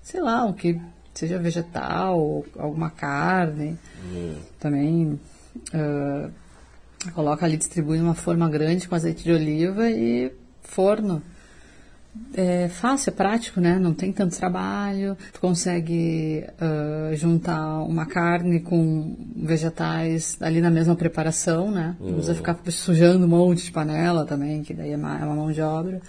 sei 0.00 0.22
lá, 0.22 0.46
o 0.46 0.54
que 0.54 0.80
seja 1.12 1.38
vegetal, 1.38 2.42
alguma 2.56 2.88
carne. 2.88 3.76
É. 4.14 4.34
Também 4.58 5.20
uh, 5.74 6.30
coloca 7.12 7.46
ali, 7.46 7.56
distribui 7.56 8.00
uma 8.00 8.14
forma 8.14 8.48
grande 8.48 8.88
com 8.88 8.94
azeite 8.94 9.24
de 9.24 9.32
oliva 9.32 9.90
e 9.90 10.32
forno. 10.62 11.22
É 12.34 12.68
fácil, 12.68 13.10
é 13.10 13.12
prático, 13.12 13.60
né? 13.60 13.78
Não 13.78 13.94
tem 13.94 14.12
tanto 14.12 14.36
trabalho. 14.36 15.16
Tu 15.32 15.40
consegue 15.40 16.44
uh, 16.60 17.14
juntar 17.14 17.82
uma 17.82 18.04
carne 18.04 18.60
com 18.60 19.16
vegetais 19.36 20.36
ali 20.40 20.60
na 20.60 20.70
mesma 20.70 20.96
preparação, 20.96 21.70
né? 21.70 21.96
Não 22.00 22.14
precisa 22.14 22.34
ficar 22.34 22.58
sujando 22.68 23.26
um 23.26 23.28
monte 23.28 23.64
de 23.64 23.70
panela 23.70 24.26
também, 24.26 24.62
que 24.62 24.74
daí 24.74 24.92
é 24.92 24.96
uma, 24.96 25.18
é 25.20 25.24
uma 25.24 25.36
mão 25.36 25.52
de 25.52 25.62
obra. 25.62 26.00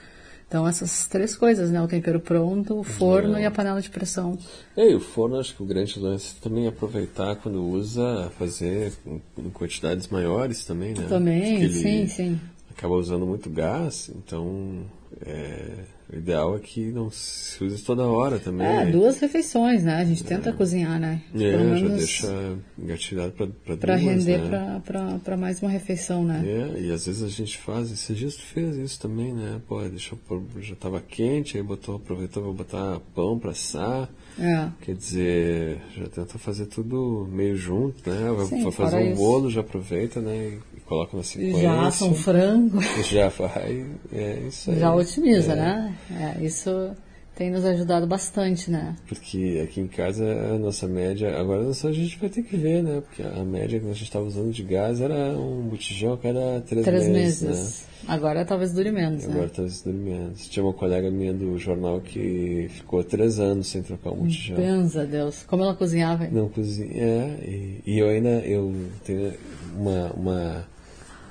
Então, 0.51 0.67
essas 0.67 1.07
três 1.07 1.33
coisas, 1.33 1.71
né? 1.71 1.81
O 1.81 1.87
tempero 1.87 2.19
pronto, 2.19 2.77
o 2.77 2.83
forno 2.83 3.37
é. 3.37 3.43
e 3.43 3.45
a 3.45 3.51
panela 3.51 3.81
de 3.81 3.89
pressão. 3.89 4.37
É, 4.75 4.91
e 4.91 4.93
o 4.93 4.99
forno, 4.99 5.39
acho 5.39 5.55
que 5.55 5.63
o 5.63 5.65
grande 5.65 5.97
lance 5.97 6.35
é 6.37 6.43
também 6.43 6.67
aproveitar 6.67 7.37
quando 7.37 7.63
usa, 7.63 8.29
fazer 8.37 8.91
em 9.05 9.49
quantidades 9.51 10.09
maiores 10.09 10.65
também, 10.65 10.93
né? 10.93 11.05
Também, 11.07 11.71
sim, 11.71 12.05
sim. 12.05 12.41
Acaba 12.69 12.95
usando 12.95 13.25
muito 13.25 13.49
gás, 13.49 14.11
então 14.13 14.83
é, 15.25 15.85
o 16.11 16.17
ideal 16.17 16.57
é 16.57 16.59
que 16.59 16.91
não 16.91 17.09
se 17.09 17.63
use 17.63 17.81
toda 17.83 18.03
hora 18.03 18.37
também. 18.37 18.67
É, 18.67 18.85
duas 18.85 19.17
refeições, 19.19 19.83
né? 19.83 19.95
A 19.95 20.03
gente 20.03 20.23
tenta 20.23 20.49
é. 20.49 20.53
cozinhar, 20.53 20.99
né? 20.99 21.21
É, 21.33 21.77
já 21.77 21.87
deixa 21.87 22.57
engatilhado 22.77 23.31
para 23.31 23.45
duas, 23.45 23.79
Para 23.79 23.95
render 23.95 24.41
né? 24.41 24.81
para 25.23 25.37
mais 25.37 25.61
uma 25.61 25.71
refeição, 25.71 26.23
né? 26.23 26.43
É, 26.45 26.81
e 26.81 26.91
às 26.91 27.05
vezes 27.05 27.23
a 27.23 27.29
gente 27.29 27.57
faz, 27.57 27.91
esses 27.91 28.17
dias 28.17 28.35
tu 28.35 28.43
fez 28.43 28.75
isso 28.75 28.99
também, 28.99 29.33
né? 29.33 29.61
Pô, 29.67 29.81
deixa 29.83 30.15
eu 30.29 30.43
já 30.59 30.73
estava 30.73 30.99
quente, 30.99 31.55
aí 31.55 31.63
botou, 31.63 31.95
aproveitou 31.95 32.43
para 32.43 32.51
botar 32.51 32.99
pão 33.15 33.39
para 33.39 33.51
assar. 33.51 34.09
É. 34.37 34.67
Quer 34.81 34.95
dizer, 34.95 35.81
já 35.95 36.07
tenta 36.07 36.37
fazer 36.37 36.65
tudo 36.65 37.27
meio 37.31 37.55
junto, 37.55 38.09
né? 38.09 38.45
Sim, 38.47 38.63
Vai 38.63 38.71
fazer 38.71 38.97
um 38.97 39.11
isso. 39.11 39.21
bolo, 39.21 39.49
já 39.49 39.61
aproveita, 39.61 40.19
né? 40.19 40.59
E 40.70 40.70
coloca 40.91 41.15
na 41.15 41.23
sequência. 41.23 41.61
Já 41.61 41.87
assa 41.87 42.05
um 42.05 42.13
frango. 42.13 42.81
Já 43.09 43.29
vai, 43.29 43.85
é 44.11 44.39
isso 44.45 44.71
aí. 44.71 44.79
Já 44.79 44.93
otimiza, 44.93 45.53
é. 45.53 45.55
né? 45.55 45.97
É, 46.11 46.43
isso 46.43 46.91
tem 47.33 47.49
nos 47.49 47.63
ajudado 47.63 48.05
bastante, 48.05 48.69
né? 48.69 48.93
Porque 49.07 49.61
aqui 49.63 49.79
em 49.79 49.87
casa 49.87 50.25
a 50.25 50.59
nossa 50.59 50.87
média, 50.87 51.39
agora 51.39 51.65
a 51.69 51.91
gente 51.91 52.19
vai 52.19 52.29
ter 52.29 52.43
que 52.43 52.57
ver, 52.57 52.83
né? 52.83 53.01
Porque 53.01 53.23
a 53.23 53.43
média 53.43 53.79
que 53.79 53.85
a 53.85 53.93
gente 53.93 54.03
estava 54.03 54.25
usando 54.25 54.51
de 54.51 54.63
gás 54.63 54.99
era 54.99 55.15
um 55.15 55.61
botijão 55.61 56.13
a 56.13 56.17
cada 56.17 56.59
três, 56.61 56.85
três 56.85 57.07
meses. 57.07 57.41
meses. 57.41 57.87
Né? 58.03 58.13
Agora 58.13 58.43
talvez 58.43 58.73
dure 58.73 58.91
menos, 58.91 59.23
Agora 59.23 59.43
né? 59.43 59.51
talvez 59.55 59.81
dure 59.81 59.97
menos. 59.97 60.49
Tinha 60.49 60.63
uma 60.63 60.73
colega 60.73 61.09
minha 61.09 61.33
do 61.33 61.57
jornal 61.57 62.01
que 62.01 62.67
ficou 62.71 63.01
três 63.01 63.39
anos 63.39 63.67
sem 63.67 63.81
trocar 63.81 64.11
um 64.11 64.23
botijão. 64.23 64.57
Pensa, 64.57 65.05
Deus. 65.05 65.43
Como 65.47 65.63
ela 65.63 65.73
cozinhava? 65.73 66.27
Não 66.27 66.49
cozinha, 66.49 66.91
é. 66.95 67.39
E, 67.47 67.81
e 67.85 67.97
eu 67.97 68.09
ainda 68.09 68.41
eu 68.41 68.75
tenho 69.05 69.33
uma, 69.75 70.11
uma, 70.11 70.67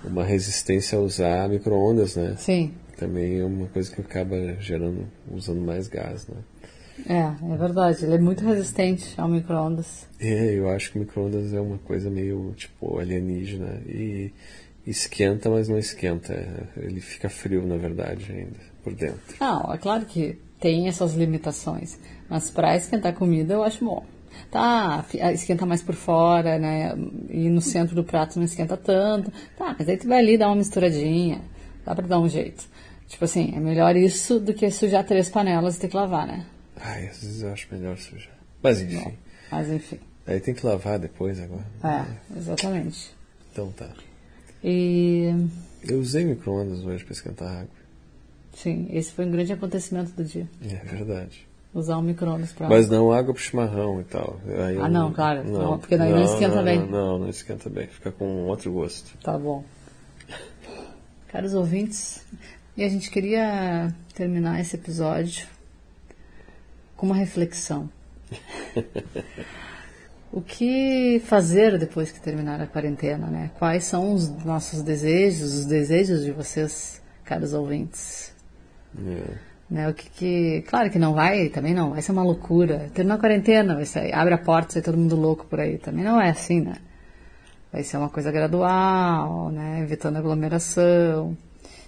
uma 0.05 0.25
resistência 0.25 0.99
a 0.99 1.01
usar 1.01 1.49
micro-ondas, 1.49 2.17
né? 2.17 2.35
Sim 2.39 2.75
também 3.01 3.41
é 3.41 3.45
uma 3.45 3.67
coisa 3.67 3.91
que 3.91 4.03
acaba 4.03 4.37
gerando, 4.61 5.09
usando 5.33 5.63
mais 5.63 5.89
gás, 5.89 6.29
né? 6.29 6.37
É, 7.09 7.55
é 7.55 7.57
verdade. 7.57 8.05
Ele 8.05 8.17
é 8.17 8.19
muito 8.19 8.45
resistente 8.45 9.19
ao 9.19 9.27
micro-ondas. 9.27 10.07
É, 10.21 10.53
eu 10.53 10.69
acho 10.69 10.93
que 10.93 10.99
micro-ondas 10.99 11.55
é 11.55 11.61
uma 11.61 11.79
coisa 11.79 12.11
meio, 12.11 12.53
tipo, 12.55 12.99
alienígena. 12.99 13.81
E 13.87 14.31
esquenta, 14.87 15.49
mas 15.49 15.67
não 15.67 15.79
esquenta. 15.79 16.35
Ele 16.77 17.01
fica 17.01 17.31
frio, 17.31 17.67
na 17.67 17.79
verdade, 17.79 18.31
ainda, 18.31 18.59
por 18.85 18.93
dentro. 18.93 19.35
Não, 19.41 19.73
é 19.73 19.79
claro 19.79 20.05
que 20.05 20.39
tem 20.61 20.87
essas 20.87 21.15
limitações. 21.15 21.99
Mas 22.29 22.51
para 22.51 22.77
esquentar 22.77 23.15
comida, 23.15 23.55
eu 23.55 23.63
acho 23.65 23.83
bom. 23.83 24.05
Tá, 24.51 25.05
esquenta 25.33 25.67
mais 25.67 25.83
por 25.83 25.95
fora, 25.95 26.59
né? 26.59 26.95
E 27.29 27.49
no 27.49 27.61
centro 27.61 27.95
do 27.95 28.05
prato 28.05 28.39
não 28.39 28.45
esquenta 28.45 28.77
tanto. 28.77 29.33
Tá, 29.57 29.75
mas 29.79 29.89
aí 29.89 29.97
tu 29.97 30.07
vai 30.07 30.19
ali 30.19 30.39
dar 30.39 30.49
uma 30.49 30.57
misturadinha. 30.57 31.41
Dá 31.85 31.95
pra 31.95 32.07
dar 32.07 32.21
um 32.21 32.29
jeito. 32.29 32.65
Tipo 33.09 33.25
assim, 33.25 33.53
é 33.57 33.61
melhor 33.61 33.97
isso 33.97 34.39
do 34.39 34.55
que 34.55 34.71
sujar 34.71 35.05
três 35.05 35.29
panelas 35.29 35.77
e 35.77 35.81
ter 35.81 35.89
que 35.89 35.97
lavar, 35.97 36.27
né? 36.27 36.47
Ai, 36.77 37.09
às 37.09 37.23
vezes 37.23 37.43
eu 37.43 37.53
acho 37.53 37.67
melhor 37.73 37.99
sujar. 37.99 38.39
Mas 38.63 38.81
enfim. 38.81 38.97
Bom, 38.97 39.13
mas 39.51 39.69
enfim. 39.69 39.99
Aí 40.27 40.39
tem 40.39 40.55
que 40.55 40.65
lavar 40.65 40.99
depois 40.99 41.41
agora. 41.41 41.67
É, 41.83 42.39
exatamente. 42.39 43.11
Então 43.53 43.73
tá. 43.73 43.91
E. 44.63 45.35
Eu 45.83 45.99
usei 45.99 46.25
micro-ondas 46.25 46.85
hoje 46.85 47.03
para 47.03 47.13
esquentar 47.13 47.49
água. 47.49 47.81
Sim, 48.55 48.89
esse 48.93 49.11
foi 49.13 49.27
um 49.27 49.31
grande 49.31 49.53
acontecimento 49.53 50.13
do 50.13 50.25
dia. 50.25 50.49
É 50.63 50.85
verdade. 50.85 51.47
Usar 51.73 51.99
um 51.99 52.03
micro-ondas 52.03 52.53
para. 52.53 52.69
Mas 52.69 52.89
não 52.89 53.13
água 53.13 53.33
pro 53.33 53.43
chimarrão 53.43 54.01
e 54.01 54.05
tal. 54.05 54.41
Aí 54.67 54.79
Ah, 54.81 54.89
não, 54.89 55.13
claro. 55.13 55.45
Não, 55.45 55.79
porque 55.79 55.97
daí 55.97 56.13
não 56.13 56.25
esquenta 56.25 56.57
não, 56.57 56.65
bem. 56.65 56.79
Não, 56.81 56.89
não, 56.89 57.19
não 57.21 57.29
esquenta 57.29 57.71
bem. 57.71 57.87
Fica 57.87 58.11
com 58.11 58.47
outro 58.47 58.73
gosto. 58.73 59.17
Tá 59.23 59.39
bom. 59.39 59.65
Caros 61.29 61.55
ouvintes, 61.55 62.27
e 62.77 62.83
a 62.83 62.89
gente 62.89 63.09
queria 63.09 63.95
terminar 64.15 64.61
esse 64.61 64.75
episódio 64.75 65.47
com 66.97 67.07
uma 67.07 67.15
reflexão. 67.15 67.89
o 70.33 70.41
que 70.41 71.23
fazer 71.25 71.79
depois 71.79 72.11
que 72.11 72.21
terminar 72.21 72.61
a 72.61 72.67
quarentena, 72.67 73.29
né? 73.29 73.53
Quais 73.59 73.85
são 73.85 74.13
os 74.13 74.29
nossos 74.45 74.83
desejos, 74.83 75.53
os 75.53 75.67
desejos 75.67 76.25
de 76.25 76.33
vocês, 76.33 77.01
caros 77.25 77.53
ouvintes? 77.53 78.35
É. 78.99 79.50
Né, 79.71 79.89
o 79.89 79.95
que, 79.95 80.11
que- 80.11 80.65
claro 80.69 80.91
que 80.91 80.99
não 80.99 81.15
vai, 81.15 81.49
também 81.49 81.73
não 81.73 81.91
vai 81.91 82.03
ser 82.03 82.11
uma 82.11 82.25
loucura. 82.25 82.91
Terminar 82.93 83.15
a 83.15 83.19
quarentena, 83.19 83.75
vai 83.77 83.85
sair, 83.85 84.13
abre 84.13 84.35
a 84.35 84.39
porta, 84.39 84.73
sai 84.73 84.83
todo 84.83 84.99
mundo 84.99 85.15
louco 85.15 85.47
por 85.47 85.61
aí. 85.61 85.79
Também 85.79 86.03
não 86.05 86.21
é 86.21 86.31
assim, 86.31 86.61
né? 86.61 86.75
Vai 87.73 87.85
ser 87.85 87.97
uma 87.99 88.09
coisa 88.09 88.33
gradual, 88.33 89.51
né? 89.51 89.81
Evitando 89.81 90.17
aglomeração. 90.17 91.37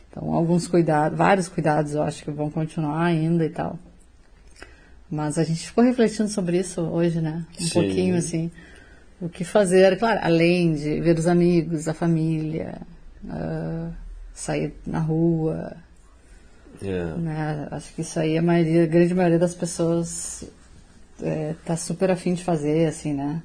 Então, 0.09 0.33
alguns 0.33 0.69
cuidados, 0.69 1.19
vários 1.19 1.49
cuidados 1.49 1.95
eu 1.95 2.03
acho 2.05 2.23
que 2.23 2.31
vão 2.31 2.51
continuar 2.51 3.03
ainda 3.03 3.45
e 3.45 3.51
tal. 3.51 3.77
Mas 5.11 5.37
a 5.37 5.43
gente 5.45 5.67
ficou 5.67 5.83
refletindo 5.83 6.29
sobre 6.29 6.59
isso 6.59 6.81
hoje, 6.83 7.21
né? 7.21 7.45
Um 7.61 7.65
Sim. 7.65 7.73
pouquinho 7.73 8.17
assim. 8.17 8.51
O 9.21 9.29
que 9.29 9.45
fazer, 9.45 9.99
claro, 9.99 10.21
além 10.23 10.75
de 10.75 11.01
ver 11.01 11.19
os 11.19 11.27
amigos, 11.27 11.89
a 11.89 11.95
família, 11.95 12.81
ah, 13.29 13.91
sair 14.33 14.73
na 14.87 15.01
rua, 15.01 15.73
É. 16.83 17.05
né? 17.19 17.69
Acho 17.71 17.95
que 17.95 18.01
isso 18.01 18.19
aí 18.19 18.37
a 18.37 18.43
maioria, 18.43 18.85
a 18.85 18.87
grande 18.87 19.15
maioria 19.15 19.39
das 19.39 19.55
pessoas 19.55 20.45
é, 21.23 21.55
tá 21.65 21.77
super 21.77 22.11
afim 22.11 22.35
de 22.35 22.45
fazer, 22.45 22.87
assim, 22.87 23.15
né? 23.15 23.43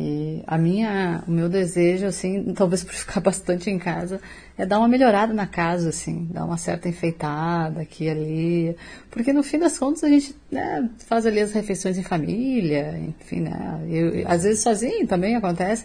E 0.00 0.44
a 0.46 0.56
minha, 0.56 1.24
o 1.26 1.30
meu 1.30 1.48
desejo, 1.48 2.06
assim, 2.06 2.52
talvez 2.54 2.84
por 2.84 2.94
ficar 2.94 3.20
bastante 3.20 3.68
em 3.68 3.80
casa, 3.80 4.20
é 4.56 4.64
dar 4.64 4.78
uma 4.78 4.86
melhorada 4.86 5.34
na 5.34 5.46
casa, 5.46 5.88
assim, 5.88 6.28
dar 6.30 6.44
uma 6.44 6.56
certa 6.56 6.88
enfeitada 6.88 7.80
aqui 7.80 8.04
e 8.04 8.10
ali. 8.10 8.76
Porque 9.10 9.32
no 9.32 9.42
fim 9.42 9.58
das 9.58 9.76
contas 9.76 10.04
a 10.04 10.08
gente 10.08 10.36
né, 10.52 10.88
faz 11.06 11.26
ali 11.26 11.40
as 11.40 11.52
refeições 11.52 11.98
em 11.98 12.04
família, 12.04 12.96
enfim, 12.96 13.40
né? 13.40 13.84
Eu, 13.88 14.28
às 14.28 14.44
vezes 14.44 14.62
sozinho 14.62 15.04
também 15.06 15.34
acontece. 15.34 15.84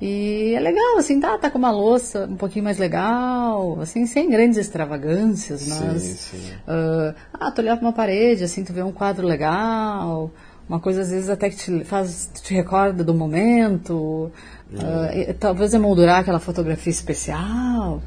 E 0.00 0.54
é 0.54 0.60
legal, 0.60 0.98
assim, 0.98 1.18
tá, 1.18 1.38
tá 1.38 1.50
com 1.50 1.56
uma 1.56 1.70
louça 1.70 2.26
um 2.30 2.36
pouquinho 2.36 2.64
mais 2.64 2.76
legal, 2.76 3.80
assim, 3.80 4.04
sem 4.06 4.28
grandes 4.28 4.58
extravagâncias, 4.58 5.66
mas. 5.68 6.02
Sim, 6.02 6.38
sim. 6.38 6.52
ah, 6.66 7.14
ah, 7.32 7.50
tu 7.50 7.62
olhar 7.62 7.76
pra 7.76 7.86
uma 7.86 7.92
parede, 7.92 8.44
assim, 8.44 8.62
tu 8.62 8.74
vê 8.74 8.82
um 8.82 8.92
quadro 8.92 9.26
legal, 9.26 10.30
uma 10.68 10.78
coisa 10.78 11.00
às 11.00 11.10
vezes 11.10 11.30
até 11.30 11.48
que 11.48 11.56
te 11.56 11.84
faz, 11.84 12.30
te 12.42 12.52
recorda 12.52 13.02
do 13.02 13.14
momento, 13.14 14.30
ah, 14.78 15.14
e 15.14 15.32
talvez 15.32 15.72
emoldurar 15.72 16.20
aquela 16.20 16.40
fotografia 16.40 16.90
especial, 16.90 18.02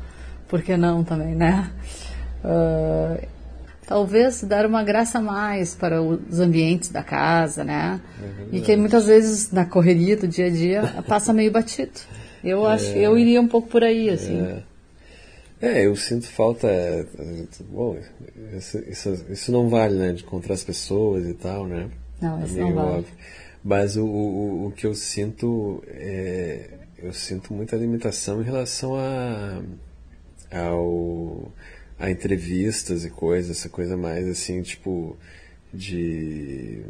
por 0.47 0.62
que 0.62 0.78
não 0.78 1.04
também, 1.04 1.34
né? 1.34 1.71
Ah, 2.43 3.17
talvez 3.89 4.43
dar 4.43 4.67
uma 4.67 4.84
graça 4.84 5.17
a 5.17 5.21
mais 5.21 5.73
para 5.73 5.99
os 5.99 6.39
ambientes 6.39 6.89
da 6.89 7.02
casa, 7.02 7.63
né? 7.63 7.99
e 8.52 8.62
que 8.62 8.75
muitas 8.78 9.08
vezes 9.08 9.52
na 9.52 9.65
correria 9.65 10.15
do 10.15 10.28
dia 10.28 10.45
a 10.45 10.49
dia 10.52 11.04
passa 11.08 11.34
meio 11.34 11.52
batido. 11.52 11.99
Eu 12.43 12.67
acho, 12.67 12.86
eu 12.91 13.17
iria 13.17 13.41
um 13.41 13.47
pouco 13.47 13.67
por 13.67 13.84
aí, 13.84 14.12
assim. 14.12 14.41
É. 14.41 14.63
É, 15.62 15.88
eu 15.88 15.95
sinto 15.95 16.28
falta. 16.28 16.67
é, 16.67 17.04
é, 17.17 17.45
Bom, 17.67 17.97
isso, 18.56 18.78
isso, 18.88 19.25
isso 19.28 19.52
não 19.52 19.67
vale, 19.67 19.95
né? 19.95 20.13
De 20.13 20.23
encontrar 20.23 20.54
as 20.54 20.63
pessoas 20.63 21.28
e 21.28 21.34
tal, 21.34 21.65
né? 21.67 21.89
Não, 22.21 22.39
É 22.39 22.45
isso 22.45 22.54
meio 22.54 22.67
não 22.67 22.75
vale. 22.75 22.89
óbvio. 22.99 23.13
Mas 23.63 23.97
o, 23.97 24.06
o, 24.06 24.67
o 24.67 24.71
que 24.71 24.86
eu 24.86 24.93
sinto 24.93 25.84
é. 25.88 26.69
Eu 27.02 27.12
sinto 27.12 27.54
muita 27.54 27.75
limitação 27.75 28.39
em 28.39 28.45
relação 28.45 28.95
a. 28.95 29.62
ao. 30.52 31.52
A 31.99 32.09
entrevistas 32.09 33.03
e 33.03 33.09
coisas, 33.09 33.57
essa 33.57 33.69
coisa 33.69 33.97
mais 33.97 34.27
assim, 34.27 34.62
tipo. 34.62 35.17
de. 35.73 36.81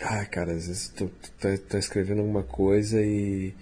Ah, 0.00 0.24
cara, 0.26 0.52
às 0.52 0.66
vezes 0.66 0.88
tu, 0.88 1.10
tá, 1.40 1.48
tá 1.68 1.78
escrevendo 1.78 2.20
alguma 2.20 2.42
coisa 2.42 3.00
e. 3.00 3.54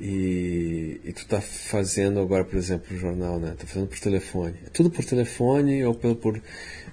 E, 0.00 1.00
e 1.04 1.12
tu 1.12 1.26
tá 1.28 1.40
fazendo 1.40 2.18
agora, 2.18 2.44
por 2.44 2.56
exemplo, 2.56 2.96
o 2.96 2.98
jornal, 2.98 3.38
né? 3.38 3.54
Tá 3.56 3.66
fazendo 3.66 3.86
por 3.88 3.98
telefone. 4.00 4.54
É 4.66 4.70
tudo 4.70 4.90
por 4.90 5.04
telefone 5.04 5.84
ou 5.84 5.94
pelo 5.94 6.16
por. 6.16 6.40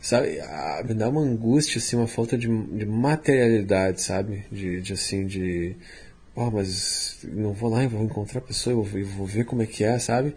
Sabe? 0.01 0.39
Ah, 0.41 0.83
me 0.87 0.93
dá 0.93 1.09
uma 1.09 1.21
angústia, 1.21 1.79
assim, 1.79 1.95
uma 1.95 2.07
falta 2.07 2.37
de, 2.37 2.47
de 2.47 2.85
materialidade, 2.85 4.01
sabe? 4.01 4.45
De, 4.51 4.81
de 4.81 4.93
assim, 4.93 5.25
de. 5.25 5.75
Pô, 6.35 6.51
mas 6.51 7.17
não 7.23 7.51
vou 7.53 7.69
lá 7.69 7.83
e 7.83 7.87
vou 7.87 8.03
encontrar 8.03 8.39
a 8.39 8.43
pessoa, 8.43 8.73
eu 8.73 8.83
vou, 8.83 8.99
eu 8.99 9.07
vou 9.07 9.25
ver 9.25 9.45
como 9.45 9.61
é 9.61 9.65
que 9.65 9.83
é, 9.83 9.97
sabe? 9.99 10.35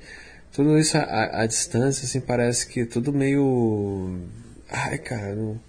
Tudo 0.52 0.78
isso 0.78 0.96
à, 0.98 1.46
distância, 1.46 2.04
assim, 2.04 2.20
parece 2.20 2.66
que 2.66 2.84
tudo 2.84 3.12
meio. 3.12 4.20
Ai, 4.68 4.98
cara, 4.98 5.34
não 5.34 5.60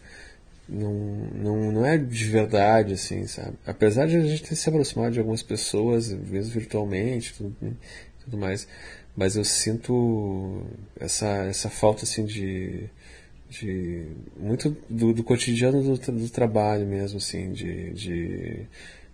não, 0.67 0.93
não, 1.35 1.71
não 1.71 1.85
é 1.85 1.97
de 1.97 2.25
verdade, 2.25 2.93
assim, 2.93 3.27
sabe? 3.27 3.55
Apesar 3.65 4.07
de 4.07 4.17
a 4.17 4.21
gente 4.21 4.43
ter 4.43 4.55
se 4.55 4.69
aproximado 4.69 5.11
de 5.11 5.19
algumas 5.19 5.43
pessoas, 5.43 6.09
mesmo 6.11 6.53
virtualmente, 6.53 7.33
tudo, 7.35 7.55
tudo 8.23 8.37
mais, 8.37 8.67
mas 9.15 9.35
eu 9.35 9.43
sinto 9.43 10.63
essa, 10.99 11.27
essa 11.45 11.69
falta, 11.69 12.03
assim, 12.03 12.25
de, 12.25 12.89
de 13.49 14.05
muito 14.37 14.75
do, 14.89 15.13
do 15.13 15.23
cotidiano 15.23 15.83
do, 15.83 16.11
do 16.11 16.29
trabalho 16.29 16.87
mesmo, 16.87 17.17
assim, 17.17 17.51
de, 17.51 17.91
de, 17.93 18.59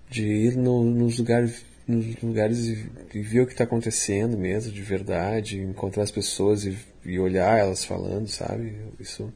de 0.09 0.23
ir 0.27 0.55
no- 0.55 0.83
nos 0.85 1.17
lugares 1.17 1.63
nos 1.89 2.21
lugares 2.21 2.59
e, 2.59 2.89
e 3.13 3.21
ver 3.21 3.41
o 3.41 3.45
que 3.45 3.53
está 3.53 3.63
acontecendo 3.63 4.37
mesmo, 4.37 4.71
de 4.71 4.81
verdade, 4.81 5.59
encontrar 5.59 6.03
as 6.03 6.11
pessoas 6.11 6.65
e, 6.65 6.77
e 7.05 7.19
olhar 7.19 7.57
elas 7.57 7.83
falando, 7.83 8.27
sabe? 8.27 8.75
Isso 8.99 9.33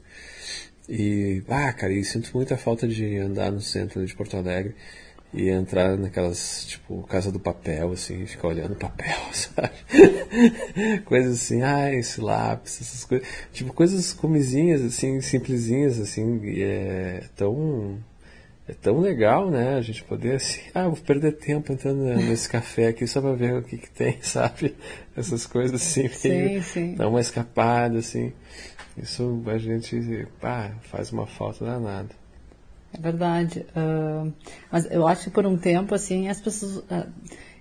e, 0.88 1.42
ah, 1.48 1.72
cara, 1.72 1.92
e 1.92 2.04
sinto 2.04 2.30
muita 2.34 2.56
falta 2.56 2.86
de 2.86 3.16
andar 3.16 3.50
no 3.50 3.60
centro 3.60 4.04
de 4.04 4.14
Porto 4.14 4.36
Alegre 4.36 4.74
e 5.32 5.48
entrar 5.48 5.96
naquelas, 5.96 6.66
tipo, 6.66 7.02
casa 7.04 7.32
do 7.32 7.40
papel, 7.40 7.92
assim, 7.92 8.24
ficar 8.26 8.48
olhando 8.48 8.76
papel, 8.76 9.16
sabe? 9.32 9.72
coisas 11.04 11.42
assim, 11.42 11.62
ah, 11.62 11.92
esse 11.92 12.20
lápis, 12.20 12.80
essas 12.80 13.04
coisas. 13.04 13.26
Tipo, 13.52 13.72
coisas 13.72 14.12
comisinhas, 14.12 14.82
assim, 14.82 15.20
simplesinhas, 15.20 15.98
assim, 15.98 16.40
é 16.62 17.24
tão. 17.34 17.98
É 18.66 18.72
tão 18.72 18.98
legal, 18.98 19.50
né? 19.50 19.74
A 19.74 19.82
gente 19.82 20.02
poder 20.04 20.36
assim, 20.36 20.60
ah, 20.74 20.88
vou 20.88 20.96
perder 20.96 21.32
tempo 21.32 21.72
entrando 21.72 22.02
nesse 22.02 22.48
café 22.48 22.88
aqui 22.88 23.06
só 23.06 23.20
pra 23.20 23.32
ver 23.34 23.54
o 23.54 23.62
que 23.62 23.76
que 23.76 23.90
tem, 23.90 24.20
sabe? 24.22 24.74
Essas 25.16 25.46
coisas 25.46 25.82
assim, 25.82 26.08
Sim, 26.08 26.62
sim. 26.62 26.94
dar 26.94 27.08
uma 27.08 27.20
escapada, 27.20 27.98
assim. 27.98 28.32
Isso 28.96 29.42
a 29.46 29.58
gente, 29.58 30.26
pá, 30.40 30.70
faz 30.82 31.12
uma 31.12 31.26
falta 31.26 31.64
danada. 31.64 32.10
É 32.92 33.00
verdade. 33.00 33.66
Ah, 33.74 34.26
mas 34.70 34.90
eu 34.90 35.06
acho 35.06 35.24
que 35.24 35.30
por 35.30 35.44
um 35.44 35.56
tempo, 35.58 35.94
assim, 35.94 36.28
as 36.28 36.40
pessoas. 36.40 36.82
ah, 36.90 37.06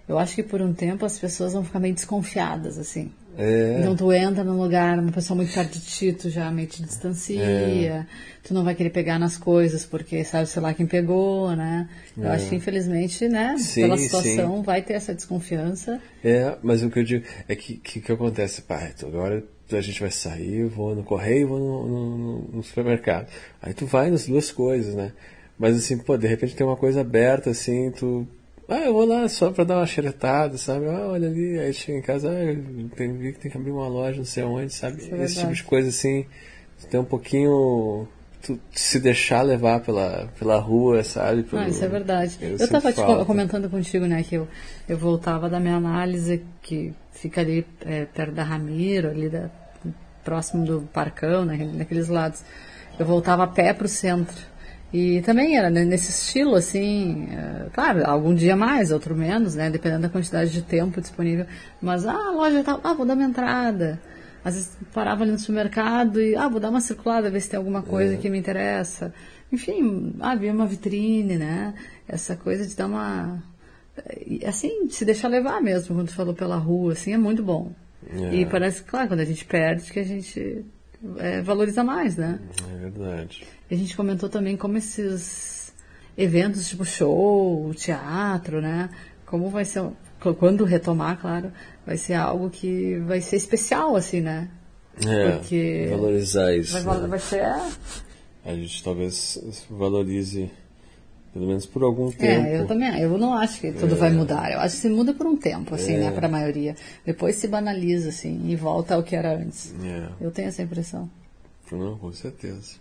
eu 0.08 0.18
acho 0.20 0.36
que 0.36 0.44
por 0.44 0.62
um 0.62 0.74
tempo 0.74 1.06
as 1.06 1.18
pessoas 1.18 1.54
vão 1.54 1.64
ficar 1.64 1.80
meio 1.80 1.94
desconfiadas, 1.94 2.78
assim. 2.78 3.12
É, 3.38 3.78
Então 3.80 3.96
tu 3.96 4.12
entra 4.14 4.44
num 4.44 4.62
lugar, 4.62 5.00
uma 5.00 5.12
pessoa 5.12 5.36
muito 5.36 5.54
perto 5.54 5.74
de 5.74 5.82
ti, 5.86 6.14
tu 6.14 6.30
já 6.30 6.52
meio 6.52 6.68
te 6.68 6.84
distancia, 6.84 7.42
É. 7.44 8.06
tu 8.44 8.54
não 8.54 8.64
vai 8.64 8.76
querer 8.76 8.90
pegar 8.92 9.18
nas 9.18 9.38
coisas 9.38 9.86
porque 9.86 10.24
sabe, 10.24 10.48
sei 10.48 10.62
lá, 10.62 10.74
quem 10.74 10.86
pegou, 10.86 11.56
né? 11.56 11.90
Eu 12.18 12.30
acho 12.32 12.50
que 12.50 12.56
infelizmente, 12.56 13.28
né, 13.28 13.54
É. 13.56 13.58
Sim, 13.58 13.82
pela 13.82 13.98
sim. 13.98 14.04
situação 14.04 14.62
vai 14.62 14.82
ter 14.82 14.94
essa 14.94 15.14
desconfiança. 15.16 16.00
é, 16.24 16.56
mas 16.62 16.84
o 16.84 16.90
que 16.90 17.00
eu 17.00 17.04
digo 17.04 17.26
é 17.48 17.56
que 17.56 17.78
que, 17.78 18.00
que 18.02 18.12
acontece, 18.12 18.62
pá, 18.62 18.90
então 18.96 19.10
agora 19.10 19.44
a 19.72 19.82
gente 19.82 20.00
vai 20.02 20.12
sair, 20.12 20.66
vou 20.66 20.94
no 20.96 21.04
correio, 21.04 21.48
vou 21.48 21.58
no, 21.60 21.88
no, 21.88 22.42
no 22.58 22.64
supermercado. 22.64 23.28
Aí 23.62 23.74
tu 23.74 23.86
vai 23.88 24.12
nas 24.12 24.28
duas 24.28 24.52
coisas, 24.52 24.94
né? 24.94 25.12
Mas 25.58 25.76
assim, 25.76 25.98
pô, 25.98 26.16
de 26.18 26.28
repente 26.28 26.56
tem 26.56 26.66
uma 26.68 26.76
coisa 26.78 27.02
aberta, 27.02 27.50
assim, 27.50 27.90
tu. 27.92 28.28
Ah, 28.70 28.80
eu 28.80 28.94
vou 28.94 29.06
lá 29.06 29.28
só 29.28 29.52
pra 29.52 29.64
dar 29.64 29.78
uma 29.78 29.86
xeretada, 29.88 30.58
sabe? 30.58 30.88
Ah, 30.88 31.08
olha 31.10 31.28
ali, 31.28 31.60
aí 31.60 31.74
chega 31.74 31.98
em 31.98 32.02
casa, 32.02 32.30
ah, 32.30 32.96
tenho, 32.96 33.16
vi 33.18 33.34
que 33.34 33.40
tem 33.40 33.52
que 33.52 33.58
abrir 33.58 33.72
uma 33.72 33.88
loja, 33.88 34.18
não 34.18 34.26
sei 34.26 34.44
onde, 34.44 34.74
sabe? 34.74 35.04
É 35.12 35.24
Esse 35.26 35.40
tipo 35.42 35.54
de 35.54 35.64
coisa, 35.64 35.90
assim, 35.90 36.26
tem 36.90 37.00
um 37.00 37.04
pouquinho. 37.06 38.08
Tu 38.42 38.60
se 38.74 39.00
deixar 39.00 39.42
levar 39.42 39.80
pela, 39.82 40.28
pela 40.38 40.58
rua, 40.60 41.02
sabe? 41.04 41.44
Pelo- 41.44 41.62
Ah, 41.62 41.68
isso 41.70 41.84
é 41.84 41.88
verdade. 41.88 42.38
Eu 42.42 42.50
Eu 42.58 42.68
te 42.68 42.68
co- 42.82 42.92
falta. 42.94 43.26
comentando 43.26 43.70
contigo, 43.70 44.06
né, 44.06 44.22
que 44.24 44.36
eu, 44.36 44.48
eu 44.88 44.98
voltava 44.98 45.50
da 45.50 45.60
minha 45.62 45.76
análise, 45.76 46.44
que 46.62 46.94
fica 47.12 47.40
ali 47.42 47.66
é, 47.86 48.04
perto 48.06 48.34
da 48.34 48.44
Ramiro, 48.44 49.10
ali 49.10 49.30
da, 49.30 49.50
próximo 50.26 50.66
do 50.66 50.82
Parcão, 50.94 51.46
né, 51.46 51.70
naqueles 51.74 52.08
lados. 52.10 52.44
Eu 53.00 53.06
voltava 53.06 53.44
a 53.44 53.48
pé 53.48 53.74
para 53.74 53.86
o 53.86 53.90
centro. 53.90 54.36
E 54.94 55.22
também 55.24 55.58
era 55.58 55.72
nesse 55.72 56.12
estilo, 56.12 56.54
assim, 56.54 57.28
é, 57.32 57.68
claro, 57.74 58.06
algum 58.06 58.36
dia 58.36 58.56
mais, 58.56 58.92
outro 58.92 59.16
menos, 59.16 59.56
né? 59.56 59.72
Dependendo 59.72 60.04
da 60.04 60.10
quantidade 60.10 60.52
de 60.52 60.62
tempo 60.62 61.02
disponível. 61.02 61.48
Mas, 61.82 62.06
ah, 62.06 62.14
a 62.14 62.32
loja 62.32 62.64
tá, 62.64 62.80
ah, 62.84 62.94
vou 62.94 63.04
dar 63.04 63.16
uma 63.16 63.24
entrada. 63.24 64.00
Às 64.46 64.54
vezes 64.54 64.78
parava 64.94 65.24
ali 65.24 65.32
no 65.32 65.40
supermercado 65.40 66.22
e, 66.22 66.36
ah, 66.36 66.48
vou 66.48 66.60
dar 66.60 66.70
uma 66.70 66.80
circulada, 66.80 67.32
ver 67.32 67.42
se 67.42 67.50
tem 67.50 67.58
alguma 67.58 67.82
coisa 67.82 68.14
é. 68.14 68.18
que 68.18 68.30
me 68.30 68.38
interessa. 68.38 69.12
Enfim, 69.52 70.14
ah, 70.20 70.36
vi 70.36 70.52
uma 70.52 70.68
vitrine, 70.68 71.38
né? 71.38 71.74
Essa 72.08 72.36
coisa 72.36 72.68
de 72.68 72.76
dar 72.76 72.86
uma. 72.86 73.42
Assim, 74.46 74.90
se 74.90 75.04
deixar 75.06 75.28
levar 75.28 75.60
mesmo, 75.60 75.96
quando 75.96 76.12
falou 76.12 76.36
pela 76.36 76.58
rua, 76.58 76.94
assim, 76.94 77.14
é 77.14 77.18
muito 77.18 77.42
bom. 77.42 77.72
É. 78.08 78.36
E 78.36 78.46
parece, 78.46 78.84
claro, 78.84 79.08
quando 79.08 79.22
a 79.22 79.26
gente 79.26 79.44
perde, 79.44 79.92
que 79.92 80.00
a 80.00 80.04
gente 80.04 80.64
é, 81.18 81.42
valoriza 81.42 81.84
mais, 81.84 82.18
né? 82.18 82.40
É 82.74 82.78
verdade. 82.78 83.46
A 83.70 83.76
gente 83.76 83.96
comentou 83.96 84.30
também 84.30 84.56
como 84.56 84.78
esses 84.78 85.74
eventos 86.18 86.68
tipo 86.68 86.86
show, 86.86 87.74
teatro, 87.74 88.62
né? 88.62 88.90
Como 89.26 89.50
vai 89.50 89.66
ser, 89.66 89.84
quando 90.40 90.64
retomar, 90.64 91.20
claro, 91.20 91.52
vai 91.86 91.98
ser 91.98 92.14
algo 92.14 92.50
que 92.50 93.00
vai 93.00 93.20
ser 93.20 93.36
especial, 93.36 93.96
assim, 93.96 94.22
né? 94.22 94.50
É, 95.06 95.32
Porque 95.32 95.88
valorizar 95.90 96.56
isso. 96.56 96.80
Vai, 96.82 97.00
né? 97.00 97.08
vai 97.08 97.20
ser... 97.20 97.44
A 98.46 98.54
gente 98.54 98.84
talvez 98.84 99.66
valorize 99.70 100.52
pelo 101.34 101.48
menos 101.48 101.66
por 101.66 101.84
algum 101.84 102.12
tempo. 102.12 102.46
É, 102.46 102.60
eu 102.60 102.68
também. 102.68 103.02
Eu 103.02 103.18
não 103.18 103.34
acho 103.34 103.60
que 103.60 103.72
tudo 103.72 103.96
é. 103.96 103.98
vai 103.98 104.12
mudar. 104.12 104.52
Eu 104.52 104.60
acho 104.60 104.76
que 104.76 104.82
se 104.82 104.90
muda 104.90 105.14
por 105.14 105.26
um 105.26 105.36
tempo, 105.36 105.74
assim, 105.74 105.94
né, 105.94 106.06
é. 106.06 106.10
né, 106.10 106.12
para 106.12 106.28
a 106.28 106.30
maioria. 106.30 106.76
Depois 107.04 107.36
se 107.38 107.48
banaliza, 107.48 108.10
assim, 108.10 108.48
e 108.48 108.56
volta 108.56 108.94
ao 108.94 109.02
que 109.02 109.16
era 109.16 109.36
antes. 109.36 109.74
É. 109.84 110.10
Eu 110.22 110.30
tenho 110.30 110.50
essa 110.50 110.62
impressão. 110.62 111.10
Não, 111.72 111.98
com 111.98 112.14
certeza. 112.14 112.74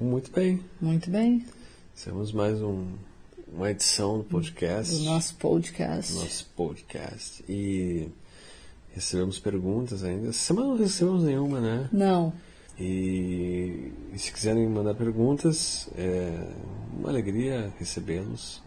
Muito 0.00 0.30
bem. 0.30 0.60
Muito 0.80 1.10
bem. 1.10 1.44
Temos 2.04 2.32
mais 2.32 2.62
um, 2.62 2.86
uma 3.52 3.70
edição 3.70 4.18
do 4.18 4.24
podcast. 4.24 4.94
Do 4.94 5.02
nosso 5.02 5.34
podcast. 5.34 6.12
Do 6.12 6.20
nosso 6.20 6.46
podcast. 6.56 7.44
E 7.48 8.08
recebemos 8.94 9.40
perguntas 9.40 10.04
ainda. 10.04 10.28
Essa 10.28 10.38
semana 10.38 10.68
não 10.68 10.76
recebemos 10.76 11.24
nenhuma, 11.24 11.60
né? 11.60 11.88
Não. 11.92 12.32
E, 12.80 13.92
e 14.10 14.18
se 14.18 14.32
quiserem 14.32 14.66
mandar 14.66 14.94
perguntas, 14.94 15.90
é 15.94 16.32
uma 16.98 17.10
alegria 17.10 17.70
recebê-los. 17.78 18.62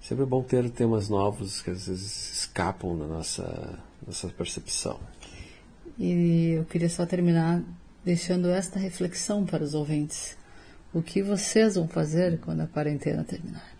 Sempre 0.00 0.24
é 0.24 0.26
bom 0.26 0.42
ter 0.42 0.70
temas 0.70 1.10
novos 1.10 1.60
que 1.60 1.70
às 1.70 1.86
vezes 1.86 2.38
escapam 2.38 2.96
da 2.96 3.06
nossa, 3.06 3.78
nossa 4.06 4.28
percepção. 4.28 4.98
E 5.98 6.52
eu 6.56 6.64
queria 6.64 6.88
só 6.88 7.04
terminar 7.04 7.62
deixando 8.02 8.48
esta 8.48 8.78
reflexão 8.78 9.44
para 9.44 9.62
os 9.62 9.74
ouvintes. 9.74 10.38
O 10.94 11.02
que 11.02 11.22
vocês 11.22 11.74
vão 11.74 11.86
fazer 11.86 12.40
quando 12.40 12.62
a 12.62 12.66
quarentena 12.66 13.22
terminar? 13.22 13.70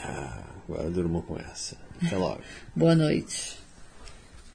Ah, 0.00 0.44
agora 0.64 0.90
durmo 0.90 1.22
com 1.22 1.36
essa. 1.36 1.76
Até 2.02 2.16
logo. 2.16 2.40
Boa 2.74 2.94
noite. 2.94 3.59